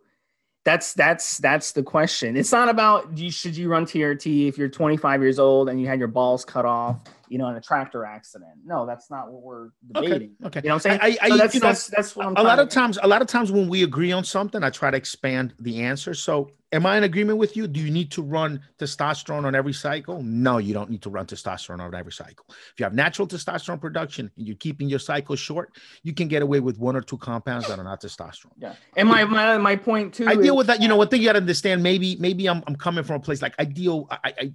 [0.67, 2.37] That's that's that's the question.
[2.37, 5.87] It's not about you should you run TRT if you're 25 years old and you
[5.87, 6.99] had your balls cut off,
[7.29, 8.53] you know, in a tractor accident.
[8.65, 10.37] No, that's not what we're debating.
[10.45, 10.47] Okay.
[10.47, 10.61] okay.
[10.63, 11.01] You know what I'm saying?
[11.03, 13.09] I, I, so that's, you know, that's, that's what I'm a lot of times, a
[13.09, 16.15] lot of times when we agree on something, I try to expand the answer.
[16.15, 17.67] So am I in agreement with you?
[17.67, 20.23] Do you need to run testosterone on every cycle?
[20.23, 22.45] No, you don't need to run testosterone on every cycle.
[22.49, 26.43] If you have natural testosterone production and you're keeping your cycle short, you can get
[26.43, 28.53] away with one or two compounds that are not testosterone.
[28.59, 28.75] Yeah.
[28.97, 30.27] And my my, my point too.
[30.27, 30.83] I deal with that.
[30.83, 31.83] You know, one thing you got to understand.
[31.83, 34.07] Maybe maybe I'm I'm coming from a place like I deal.
[34.11, 34.53] I, I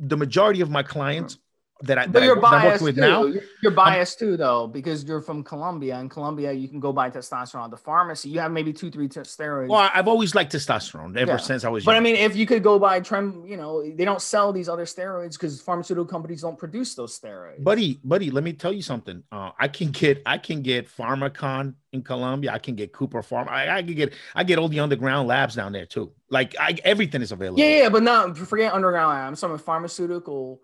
[0.00, 1.38] the majority of my clients
[1.82, 3.00] that I, but that you're I, biased with too.
[3.00, 3.32] now.
[3.62, 5.98] You're biased too, though, because you're from Colombia.
[5.98, 8.28] In Colombia, you can go buy testosterone at the pharmacy.
[8.28, 9.68] You have maybe two, three t- steroids.
[9.68, 11.36] Well, I've always liked testosterone ever yeah.
[11.38, 11.84] since I was.
[11.84, 11.96] But.
[11.96, 14.84] I mean, if you could go buy trem, you know, they don't sell these other
[14.84, 17.62] steroids because pharmaceutical companies don't produce those steroids.
[17.62, 19.24] Buddy, buddy, let me tell you something.
[19.32, 22.52] Uh, I can get, I can get Pharmacom in Colombia.
[22.52, 23.48] I can get Cooper Pharma.
[23.48, 26.12] I, I can get, I get all the underground labs down there too.
[26.30, 27.58] Like, I, everything is available.
[27.58, 29.40] Yeah, yeah, but not forget underground labs.
[29.40, 30.60] Some pharmaceutical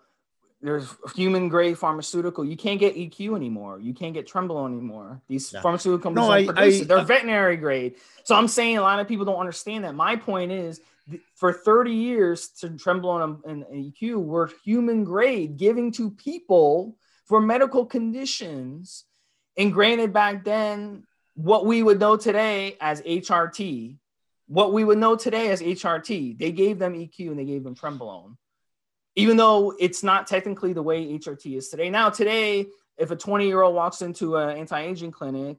[0.62, 2.44] there's human grade pharmaceutical.
[2.44, 3.80] You can't get EQ anymore.
[3.80, 5.22] You can't get Trenbolone anymore.
[5.26, 5.62] These yeah.
[5.62, 6.88] pharmaceutical companies no, I, produce I, it.
[6.88, 7.96] They're I, veterinary grade.
[8.24, 9.94] So I'm saying a lot of people don't understand that.
[9.94, 10.80] My point is,
[11.34, 17.40] for 30 years, to Trenbolone and, and EQ were human grade, giving to people for
[17.40, 19.04] medical conditions.
[19.56, 21.04] And granted, back then,
[21.34, 23.96] what we would know today as HRT,
[24.46, 27.74] what we would know today as HRT, they gave them EQ and they gave them
[27.74, 28.36] Trenbolone
[29.20, 31.90] even though it's not technically the way HRT is today.
[31.90, 32.66] Now, today,
[32.96, 35.58] if a 20 year old walks into an anti aging clinic,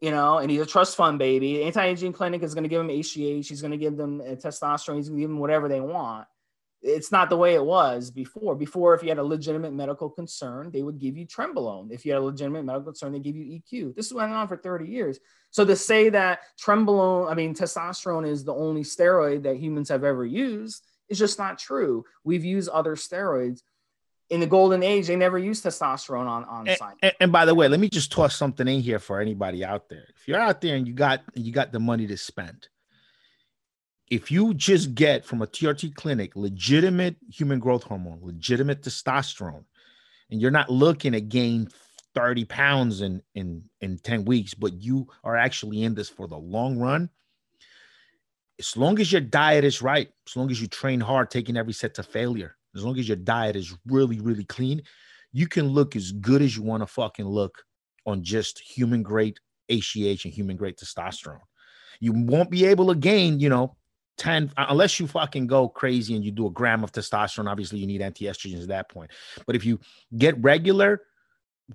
[0.00, 2.80] you know, and he's a trust fund baby, anti aging clinic is going to give
[2.80, 5.68] him HGH, he's going to give them uh, testosterone, he's going to give them whatever
[5.68, 6.28] they want.
[6.80, 8.54] It's not the way it was before.
[8.54, 11.90] Before, if you had a legitimate medical concern, they would give you Trenbolone.
[11.90, 13.96] If you had a legitimate medical concern, they give you EQ.
[13.96, 15.18] This is went on for 30 years.
[15.50, 20.04] So to say that Trenbolone, I mean, testosterone is the only steroid that humans have
[20.04, 22.04] ever used it's just not true.
[22.24, 23.62] We've used other steroids.
[24.30, 27.54] In the golden age, they never used testosterone on, on and, and, and, by the
[27.54, 30.04] way, let me just toss something in here for anybody out there.
[30.14, 32.68] If you're out there and you got you got the money to spend,
[34.10, 39.64] if you just get from a TRT clinic legitimate human growth hormone, legitimate testosterone,
[40.30, 41.68] and you're not looking to gain
[42.14, 46.36] 30 pounds in in in 10 weeks, but you are actually in this for the
[46.36, 47.08] long run,
[48.58, 51.72] as long as your diet is right, as long as you train hard, taking every
[51.72, 54.82] set to failure, as long as your diet is really, really clean,
[55.32, 57.62] you can look as good as you want to fucking look
[58.06, 59.38] on just human grade
[59.70, 61.40] HGH and human grade testosterone.
[62.00, 63.76] You won't be able to gain, you know,
[64.18, 67.48] 10 unless you fucking go crazy and you do a gram of testosterone.
[67.48, 69.10] Obviously, you need anti-estrogens at that point.
[69.46, 69.78] But if you
[70.16, 71.02] get regular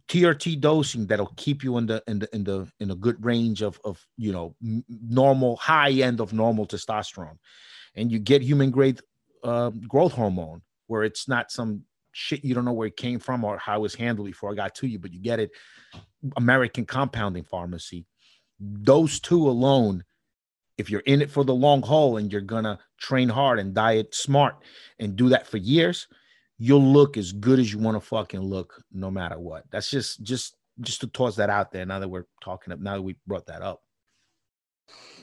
[0.08, 3.62] TRT dosing that'll keep you in the in the in the in a good range
[3.62, 4.56] of of you know
[4.90, 7.38] normal high end of normal testosterone,
[7.96, 9.00] and you get human grade
[9.44, 13.44] uh, growth hormone where it's not some shit you don't know where it came from
[13.44, 15.52] or how it was handled before I got to you, but you get it
[16.38, 18.06] American compounding pharmacy.
[18.60, 20.04] Those two alone,
[20.78, 24.16] if you're in it for the long haul and you're gonna train hard and diet
[24.16, 24.56] smart
[24.98, 26.08] and do that for years,
[26.64, 29.66] you'll look as good as you want to fucking look no matter what.
[29.70, 32.96] That's just just just to toss that out there now that we're talking up now
[32.96, 33.82] that we brought that up.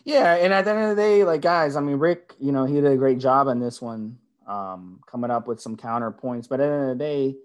[0.04, 2.66] Yeah, and at the end of the day, like guys, I mean Rick, you know,
[2.66, 6.46] he did a great job on this one, um, coming up with some counterpoints.
[6.46, 7.36] But at the end of the day,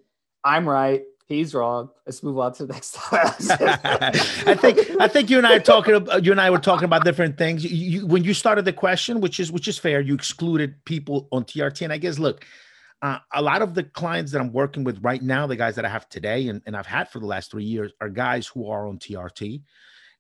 [0.44, 1.04] I'm right.
[1.28, 1.90] He's wrong.
[2.06, 5.96] Let's move on to the next I think I think you and I are talking.
[5.96, 7.64] About, you and I were talking about different things.
[7.64, 11.30] You, you, when you started the question, which is which is fair, you excluded people
[11.32, 12.46] on TRT, and I guess look,
[13.02, 15.86] uh, a lot of the clients that I'm working with right now, the guys that
[15.86, 18.70] I have today and, and I've had for the last three years, are guys who
[18.70, 19.62] are on TRT,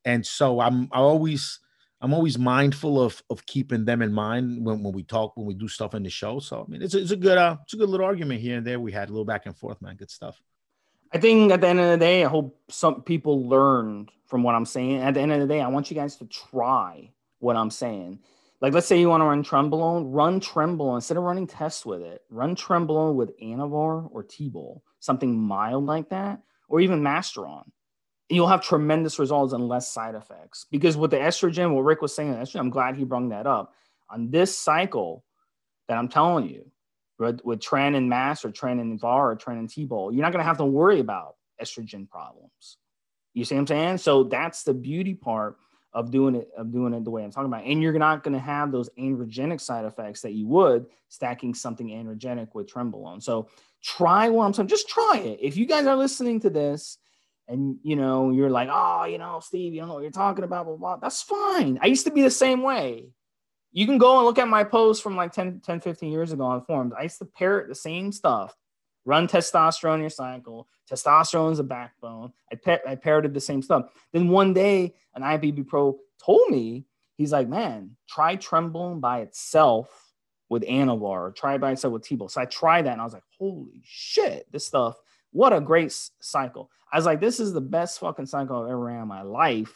[0.03, 1.59] and so I'm I always
[2.01, 5.53] I'm always mindful of of keeping them in mind when, when we talk when we
[5.53, 6.39] do stuff in the show.
[6.39, 8.57] So I mean, it's a, it's a good uh, it's a good little argument here
[8.57, 8.79] and there.
[8.79, 9.95] We had a little back and forth, man.
[9.95, 10.41] Good stuff.
[11.11, 14.53] I think at the end of the day, I hope some people learned from what
[14.53, 14.97] I'm saying.
[14.97, 18.19] At the end of the day, I want you guys to try what I'm saying.
[18.61, 22.01] Like, let's say you want to run Trenbolone, run Trenbolone instead of running tests with
[22.01, 22.21] it.
[22.29, 27.65] Run Trenbolone with Anavar or T-Bol, something mild like that, or even Masteron.
[28.29, 30.65] You'll have tremendous results and less side effects.
[30.71, 33.73] Because with the estrogen, what Rick was saying, estrogen, I'm glad he brought that up.
[34.09, 35.23] On this cycle
[35.87, 36.71] that I'm telling you,
[37.19, 40.31] with, with Tren and Mass or Tren and VAR or Tren and T-Bol, you're not
[40.31, 42.77] going to have to worry about estrogen problems.
[43.33, 43.97] You see what I'm saying?
[43.99, 45.57] So that's the beauty part
[45.95, 47.63] of doing it of doing it the way I'm talking about.
[47.63, 51.87] And you're not going to have those androgenic side effects that you would stacking something
[51.87, 53.23] androgenic with trenbolone.
[53.23, 53.47] So
[53.81, 54.67] try what I'm saying.
[54.67, 55.39] Just try it.
[55.41, 56.97] If you guys are listening to this
[57.47, 60.43] and you know you're like, oh, you know, Steve, you don't know what you're talking
[60.43, 60.97] about, blah, blah, blah.
[60.97, 61.79] That's fine.
[61.81, 63.07] I used to be the same way.
[63.71, 66.43] You can go and look at my posts from like 10, 10, 15 years ago
[66.43, 66.93] on forums.
[66.97, 68.53] I used to parrot the same stuff.
[69.05, 70.67] Run testosterone in your cycle.
[70.89, 72.33] Testosterone is a backbone.
[72.51, 73.89] I, I parroted the same stuff.
[74.11, 76.85] Then one day, an IFBB pro told me,
[77.15, 80.13] he's like, man, try Trenbolone by itself
[80.49, 82.29] with Anavar, or try by itself with T-Bol.
[82.29, 84.95] So I tried that and I was like, holy shit, this stuff,
[85.31, 86.69] what a great cycle.
[86.91, 89.73] I was like, this is the best fucking cycle I've ever ran in my life.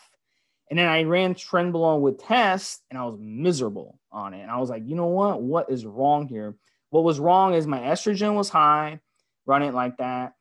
[0.70, 4.42] And then I ran Trenbolone with test and I was miserable on it.
[4.42, 5.42] And I was like, you know what?
[5.42, 6.56] What is wrong here?
[6.92, 9.00] What was wrong is my estrogen was high,
[9.50, 10.34] running it like that,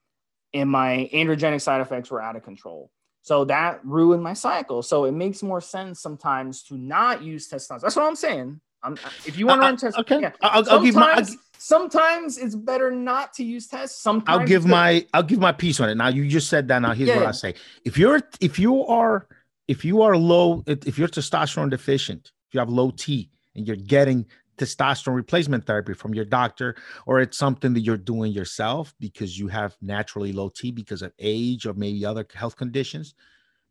[0.54, 2.90] and my androgenic side effects were out of control.
[3.22, 4.82] So that ruined my cycle.
[4.82, 7.80] So it makes more sense sometimes to not use testosterone.
[7.80, 8.60] That's what I'm saying.
[8.82, 8.96] I'm,
[9.26, 10.20] if you want to uh, run tests, okay.
[10.20, 10.32] Yeah.
[10.40, 11.12] I'll, I'll give my.
[11.12, 11.26] I'll,
[11.58, 14.00] sometimes it's better not to use tests.
[14.00, 15.04] Sometimes I'll give my.
[15.12, 15.96] I'll give my piece on it.
[15.96, 16.78] Now you just said that.
[16.78, 17.28] Now here's yeah, what yeah.
[17.28, 17.54] I say.
[17.84, 19.26] If you're if you are
[19.66, 23.76] if you are low if you're testosterone deficient, if you have low T and you're
[23.76, 24.26] getting
[24.58, 29.48] testosterone replacement therapy from your doctor, or it's something that you're doing yourself because you
[29.48, 33.14] have naturally low T because of age or maybe other health conditions,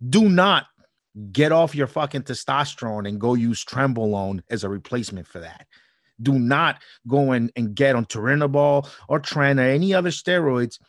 [0.10, 0.68] do not
[1.32, 5.68] get off your fucking testosterone and go use Trenbolone as a replacement for that.
[6.22, 10.80] Do not go in and get on Turinabol or Tren or any other steroids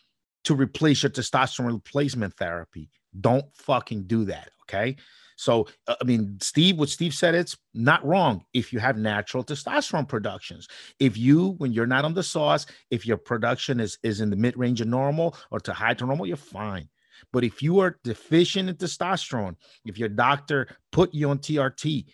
[0.44, 2.90] to replace your testosterone replacement therapy.
[3.18, 4.50] Don't fucking do that.
[4.62, 4.96] Okay.
[5.38, 9.44] So, uh, I mean, Steve, what Steve said, it's not wrong if you have natural
[9.44, 10.66] testosterone productions.
[10.98, 14.36] If you, when you're not on the sauce, if your production is, is in the
[14.36, 16.88] mid range of normal or to high to normal, you're fine.
[17.32, 22.06] But if you are deficient in testosterone, if your doctor put you on TRT,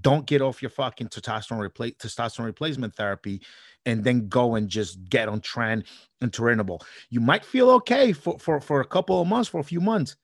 [0.00, 3.42] don't get off your fucking testosterone, repla- testosterone replacement therapy
[3.84, 5.84] and then go and just get on Tren
[6.20, 6.82] and Turinabol.
[7.08, 10.14] You might feel okay for, for, for a couple of months, for a few months,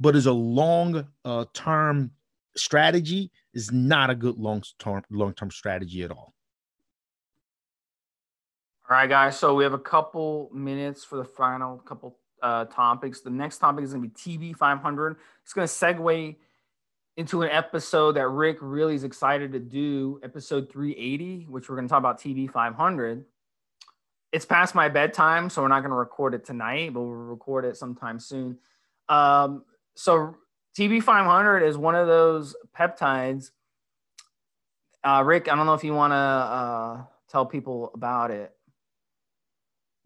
[0.00, 2.10] but as a long uh, term
[2.56, 6.34] strategy is not a good long term long term strategy at all.
[8.88, 9.38] All right, guys.
[9.38, 13.20] So we have a couple minutes for the final couple uh, topics.
[13.20, 15.16] The next topic is going to be TB 500.
[15.44, 16.36] It's going to segue
[17.16, 21.86] into an episode that Rick really is excited to do, episode 380, which we're going
[21.86, 23.24] to talk about TB 500.
[24.32, 27.64] It's past my bedtime, so we're not going to record it tonight, but we'll record
[27.64, 28.58] it sometime soon.
[29.08, 30.36] Um, so
[30.78, 33.50] TB500 is one of those peptides.
[35.02, 38.52] Uh, Rick, I don't know if you want to uh, tell people about it.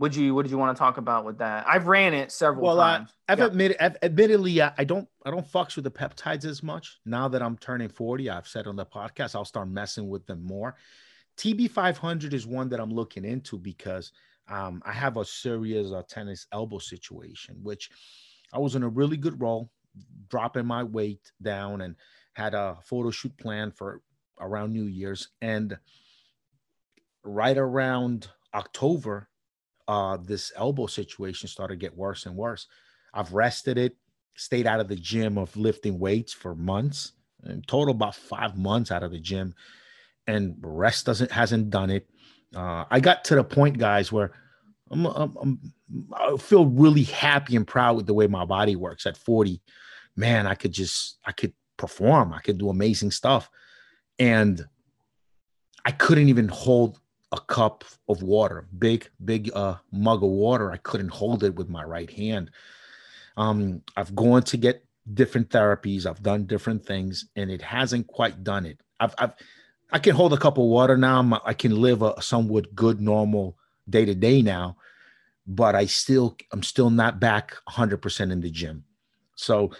[0.00, 0.34] Would you?
[0.34, 1.66] What did you want to talk about with that?
[1.68, 3.10] I've ran it several well, times.
[3.10, 3.46] Uh, I've yeah.
[3.46, 6.98] admitted, I've, admittedly, I, I don't, I don't fucks with the peptides as much.
[7.06, 10.42] Now that I'm turning 40, I've said on the podcast, I'll start messing with them
[10.42, 10.74] more.
[11.36, 14.12] TB500 is one that I'm looking into because
[14.48, 17.90] um, I have a serious uh, tennis elbow situation, which
[18.52, 19.70] I was in a really good role
[20.28, 21.96] dropping my weight down and
[22.32, 24.00] had a photo shoot plan for
[24.40, 25.28] around New Year's.
[25.40, 25.78] And
[27.22, 29.28] right around October,
[29.86, 32.66] uh, this elbow situation started to get worse and worse.
[33.12, 33.96] I've rested it,
[34.34, 37.12] stayed out of the gym of lifting weights for months,
[37.44, 39.54] in total about five months out of the gym,
[40.26, 42.08] and rest doesn't hasn't done it.
[42.54, 44.32] Uh, I got to the point, guys, where
[44.90, 45.60] I'm, I'm, I'm,
[46.12, 49.60] I feel really happy and proud with the way my body works at 40
[50.16, 53.50] man, I could just, I could perform, I could do amazing stuff.
[54.18, 54.64] And
[55.84, 57.00] I couldn't even hold
[57.32, 60.70] a cup of water, big, big uh, mug of water.
[60.70, 62.50] I couldn't hold it with my right hand.
[63.36, 66.06] Um, I've gone to get different therapies.
[66.06, 68.80] I've done different things, and it hasn't quite done it.
[69.00, 69.34] I've, I've
[69.92, 71.40] I can hold a cup of water now.
[71.44, 73.58] I can live a somewhat good, normal
[73.88, 74.76] day to day now,
[75.46, 78.84] but I still, I'm still not back 100% in the gym.
[79.36, 79.72] So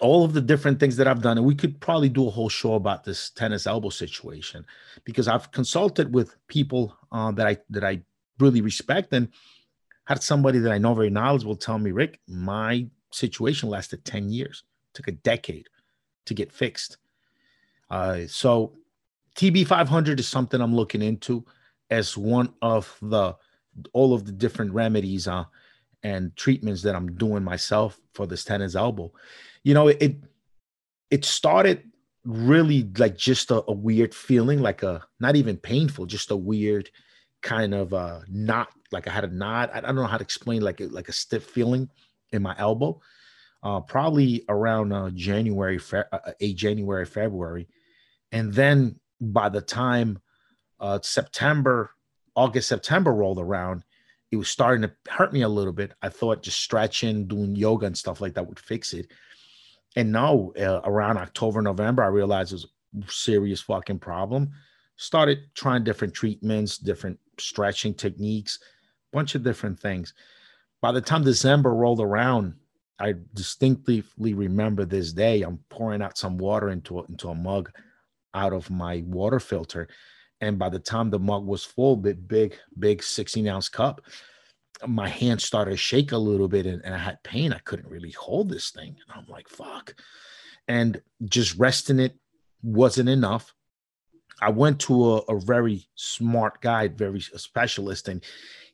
[0.00, 2.48] all of the different things that I've done, and we could probably do a whole
[2.48, 4.64] show about this tennis elbow situation
[5.04, 8.02] because I've consulted with people uh, that I that I
[8.38, 9.28] really respect and
[10.04, 14.64] had somebody that I know very knowledgeable tell me, Rick, my situation lasted 10 years,
[14.94, 15.68] took a decade
[16.26, 16.98] to get fixed.
[17.90, 18.72] Uh, so
[19.36, 21.44] TB 500 is something I'm looking into
[21.92, 23.36] as one of the
[23.92, 25.44] all of the different remedies uh,
[26.02, 29.12] and treatments that I'm doing myself for this tennis elbow.
[29.62, 30.16] You know, it
[31.10, 31.90] it started
[32.24, 36.90] really like just a, a weird feeling, like a not even painful, just a weird
[37.42, 39.70] kind of uh knot, like I had a knot.
[39.74, 41.90] I, I don't know how to explain, like a, like a stiff feeling
[42.32, 43.00] in my elbow.
[43.62, 47.68] Uh, probably around uh, January, fe- uh, a January, February,
[48.32, 50.18] and then by the time
[50.82, 51.90] uh, September,
[52.34, 53.84] August, September rolled around,
[54.30, 55.92] it was starting to hurt me a little bit.
[56.02, 59.10] I thought just stretching, doing yoga and stuff like that would fix it.
[59.94, 62.66] And now, uh, around October, November, I realized it was
[63.06, 64.50] a serious fucking problem.
[64.96, 68.58] Started trying different treatments, different stretching techniques,
[69.12, 70.14] bunch of different things.
[70.80, 72.54] By the time December rolled around,
[72.98, 75.42] I distinctly remember this day.
[75.42, 77.70] I'm pouring out some water into a, into a mug
[78.34, 79.88] out of my water filter.
[80.42, 84.02] And by the time the mug was full, big, big, big 16 ounce cup,
[84.86, 87.52] my hand started to shake a little bit and, and I had pain.
[87.52, 88.88] I couldn't really hold this thing.
[88.88, 89.94] And I'm like, fuck.
[90.66, 92.18] And just resting it
[92.60, 93.54] wasn't enough.
[94.40, 98.24] I went to a, a very smart guy, very specialist, and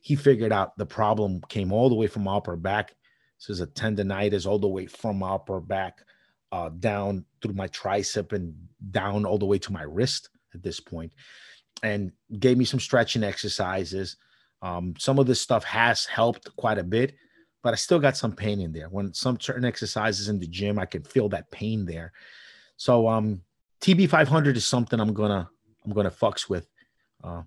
[0.01, 2.95] he figured out the problem came all the way from my upper back.
[3.37, 5.99] This is a tendonitis all the way from upper back
[6.51, 8.55] uh, down through my tricep and
[8.89, 11.13] down all the way to my wrist at this point,
[11.83, 14.17] and gave me some stretching exercises.
[14.61, 17.15] Um, some of this stuff has helped quite a bit,
[17.63, 18.89] but I still got some pain in there.
[18.89, 22.11] When some certain exercises in the gym, I can feel that pain there.
[22.77, 23.41] So um,
[23.81, 25.49] TB 500 is something I'm gonna
[25.85, 26.67] I'm gonna fucks with.
[27.23, 27.43] Uh,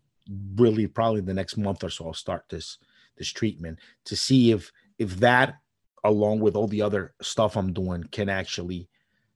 [0.56, 2.78] really, probably the next month or so, I'll start this
[3.16, 5.58] this treatment to see if if that
[6.04, 8.88] along with all the other stuff I'm doing can actually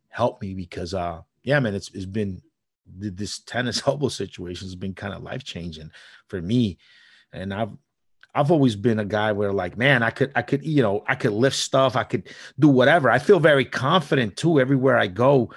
[0.08, 2.40] help me because uh yeah man it's, it's been
[2.86, 5.90] this tennis elbow situation has been kind of life changing
[6.28, 6.78] for me
[7.32, 7.70] and I've
[8.36, 11.14] I've always been a guy where like, man, I could, I could, you know, I
[11.14, 12.28] could lift stuff, I could
[12.58, 13.10] do whatever.
[13.10, 14.60] I feel very confident too.
[14.60, 15.50] Everywhere I go,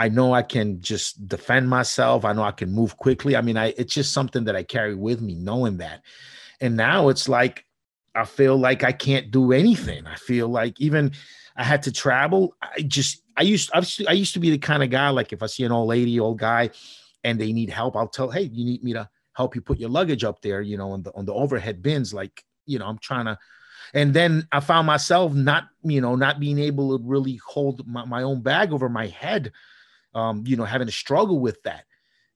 [0.00, 2.24] I know I can just defend myself.
[2.24, 3.36] I know I can move quickly.
[3.36, 6.02] I mean, I it's just something that I carry with me, knowing that.
[6.60, 7.64] And now it's like
[8.16, 10.06] I feel like I can't do anything.
[10.06, 11.12] I feel like even
[11.56, 12.56] I had to travel.
[12.60, 15.42] I just I used I I used to be the kind of guy like if
[15.42, 16.70] I see an old lady, old guy,
[17.24, 19.90] and they need help, I'll tell, hey, you need me to help you put your
[19.90, 22.14] luggage up there, you know, on the on the overhead bins.
[22.14, 23.38] Like, you know, I'm trying to.
[23.92, 28.04] And then I found myself not, you know, not being able to really hold my,
[28.04, 29.52] my own bag over my head.
[30.14, 31.84] Um, you know, having to struggle with that.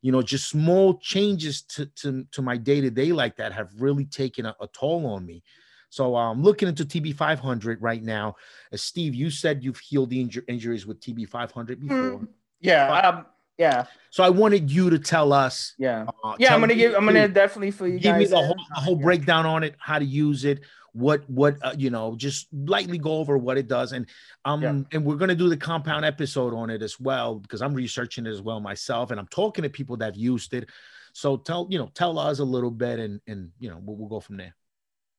[0.02, 3.70] You know, just small changes to to, to my day to day like that have
[3.78, 5.42] really taken a, a toll on me.
[5.90, 8.36] So I'm um, looking into TB 500 right now.
[8.74, 11.96] Steve, you said you've healed the inju- injuries with TB 500 before.
[11.96, 12.28] Mm,
[12.60, 13.26] yeah, um,
[13.56, 13.86] yeah.
[14.10, 15.74] So I wanted you to tell us.
[15.78, 16.06] Yeah.
[16.22, 16.94] Uh, yeah, I'm gonna give.
[16.94, 17.98] I'm gonna definitely for you.
[17.98, 20.60] Give me the whole, the whole breakdown on it, how to use it,
[20.92, 24.06] what what uh, you know, just lightly go over what it does, and
[24.44, 24.80] um, yeah.
[24.92, 28.30] and we're gonna do the compound episode on it as well because I'm researching it
[28.30, 30.68] as well myself, and I'm talking to people that've used it.
[31.12, 34.08] So tell you know, tell us a little bit, and and you know, we'll, we'll
[34.08, 34.54] go from there.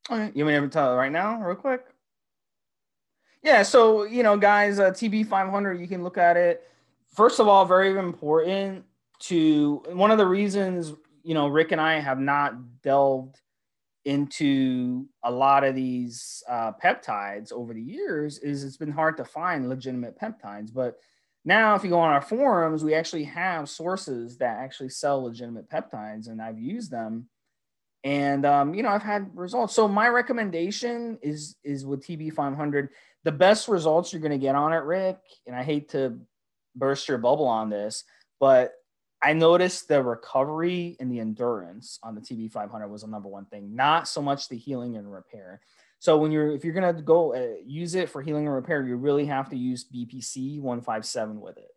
[0.09, 1.85] You want me to tell right now, real quick?
[3.43, 6.65] Yeah, so you know, guys, uh, TB 500, you can look at it
[7.13, 8.85] first of all, very important
[9.19, 10.93] to one of the reasons,
[11.23, 13.39] you know, Rick and I have not delved
[14.05, 19.25] into a lot of these uh, peptides over the years is it's been hard to
[19.25, 20.73] find legitimate peptides.
[20.73, 20.97] But
[21.43, 25.69] now, if you go on our forums, we actually have sources that actually sell legitimate
[25.69, 27.27] peptides, and I've used them.
[28.03, 29.73] And um, you know, I've had results.
[29.73, 32.89] So my recommendation is is with TB 500.
[33.23, 35.17] The best results you're going to get on it, Rick.
[35.45, 36.19] And I hate to
[36.75, 38.05] burst your bubble on this,
[38.39, 38.73] but
[39.21, 43.45] I noticed the recovery and the endurance on the TB 500 was the number one
[43.45, 45.59] thing, not so much the healing and repair.
[45.99, 48.95] So when you're if you're gonna go uh, use it for healing and repair, you
[48.95, 51.71] really have to use BPC 157 with it.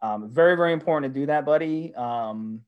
[0.00, 1.92] Um, very very important to do that, buddy.
[1.96, 2.60] Um,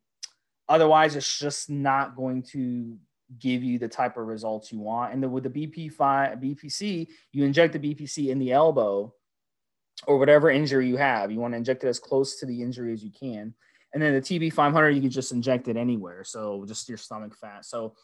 [0.69, 2.97] otherwise, it's just not going to
[3.39, 5.13] give you the type of results you want.
[5.13, 9.13] And then with the BP5 BPC, you inject the BPC in the elbow
[10.07, 11.31] or whatever injury you have.
[11.31, 13.55] You want to inject it as close to the injury as you can.
[13.93, 16.23] And then the TB 500, you can just inject it anywhere.
[16.25, 17.65] So just your stomach fat.
[17.65, 17.95] So,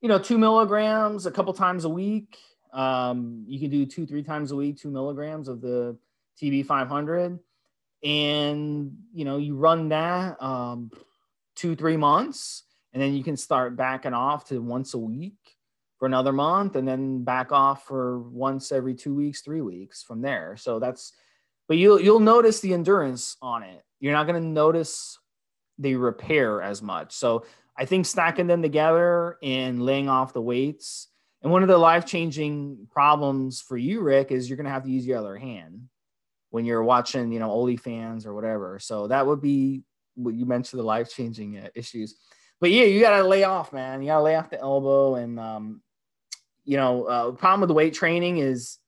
[0.00, 2.38] you know, two milligrams a couple times a week.
[2.72, 5.98] Um, you can do two, three times a week, two milligrams of the
[6.40, 7.38] TB 500.
[8.04, 10.90] And, you know, you run that um,
[11.58, 15.34] two, three months, and then you can start backing off to once a week
[15.98, 20.22] for another month and then back off for once every two weeks, three weeks from
[20.22, 20.56] there.
[20.56, 21.12] So that's
[21.66, 23.82] but you'll you'll notice the endurance on it.
[24.00, 25.18] You're not going to notice
[25.78, 27.12] the repair as much.
[27.12, 27.44] So
[27.76, 31.08] I think stacking them together and laying off the weights.
[31.42, 34.84] And one of the life changing problems for you, Rick, is you're going to have
[34.84, 35.88] to use your other hand
[36.50, 38.80] when you're watching, you know, OnlyFans or whatever.
[38.80, 39.82] So that would be
[40.18, 42.16] what you mentioned the life changing uh, issues.
[42.60, 44.02] But yeah, you got to lay off, man.
[44.02, 45.14] You got to lay off the elbow.
[45.14, 45.80] And, um,
[46.64, 48.78] you know, uh, problem with the weight training is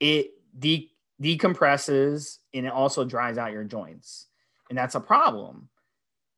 [0.00, 4.26] it de- decompresses and it also dries out your joints.
[4.68, 5.68] And that's a problem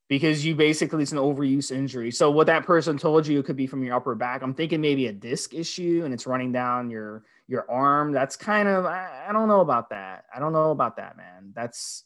[0.08, 2.10] because you basically it's an overuse injury.
[2.10, 4.42] So what that person told you it could be from your upper back.
[4.42, 8.12] I'm thinking maybe a disc issue and it's running down your your arm.
[8.12, 10.24] That's kind of I, I don't know about that.
[10.34, 11.52] I don't know about that, man.
[11.54, 12.04] That's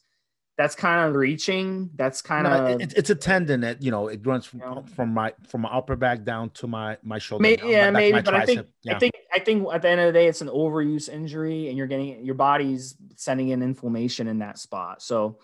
[0.57, 1.91] that's kind of reaching.
[1.97, 4.67] That's kind No, of it, it's a tendon that you know it runs from, You
[4.67, 4.85] know?
[4.95, 7.43] from my from my upper back down to my my shoulder.
[7.43, 8.67] May, down, yeah, my- maybe, but I think.
[8.83, 8.95] Yeah.
[8.97, 11.77] I think I think at the end of the day, it's an overuse injury, and
[11.77, 15.03] you're getting your body's sending in inflammation in that spot.
[15.03, 15.39] So,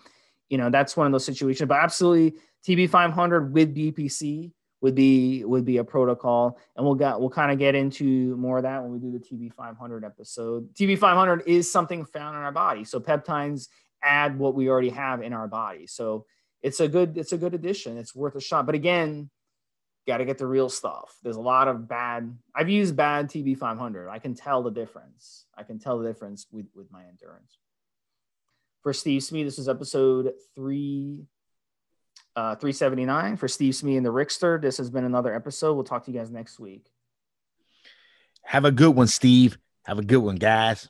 [0.49, 1.67] you know, that's one of those situations.
[1.67, 7.19] But absolutely, TB 500 with BPC would be would be a protocol, and we'll get
[7.19, 10.73] we'll kind of get into more of that when we do the TB 500 episode.
[10.73, 13.67] TB 500 is something found in our body, so peptides
[14.03, 15.87] add what we already have in our body.
[15.87, 16.25] So
[16.61, 17.97] it's a good it's a good addition.
[17.97, 18.65] It's worth a shot.
[18.65, 19.29] But again,
[20.07, 21.15] got to get the real stuff.
[21.23, 22.37] There's a lot of bad.
[22.55, 24.09] I've used bad TB 500.
[24.09, 25.45] I can tell the difference.
[25.57, 27.57] I can tell the difference with with my endurance.
[28.83, 31.25] For Steve Smee, this is episode three,
[32.35, 33.37] uh, 379.
[33.37, 35.75] For Steve Smee and the Rickster, this has been another episode.
[35.75, 36.87] We'll talk to you guys next week.
[38.43, 39.59] Have a good one, Steve.
[39.85, 40.89] Have a good one, guys.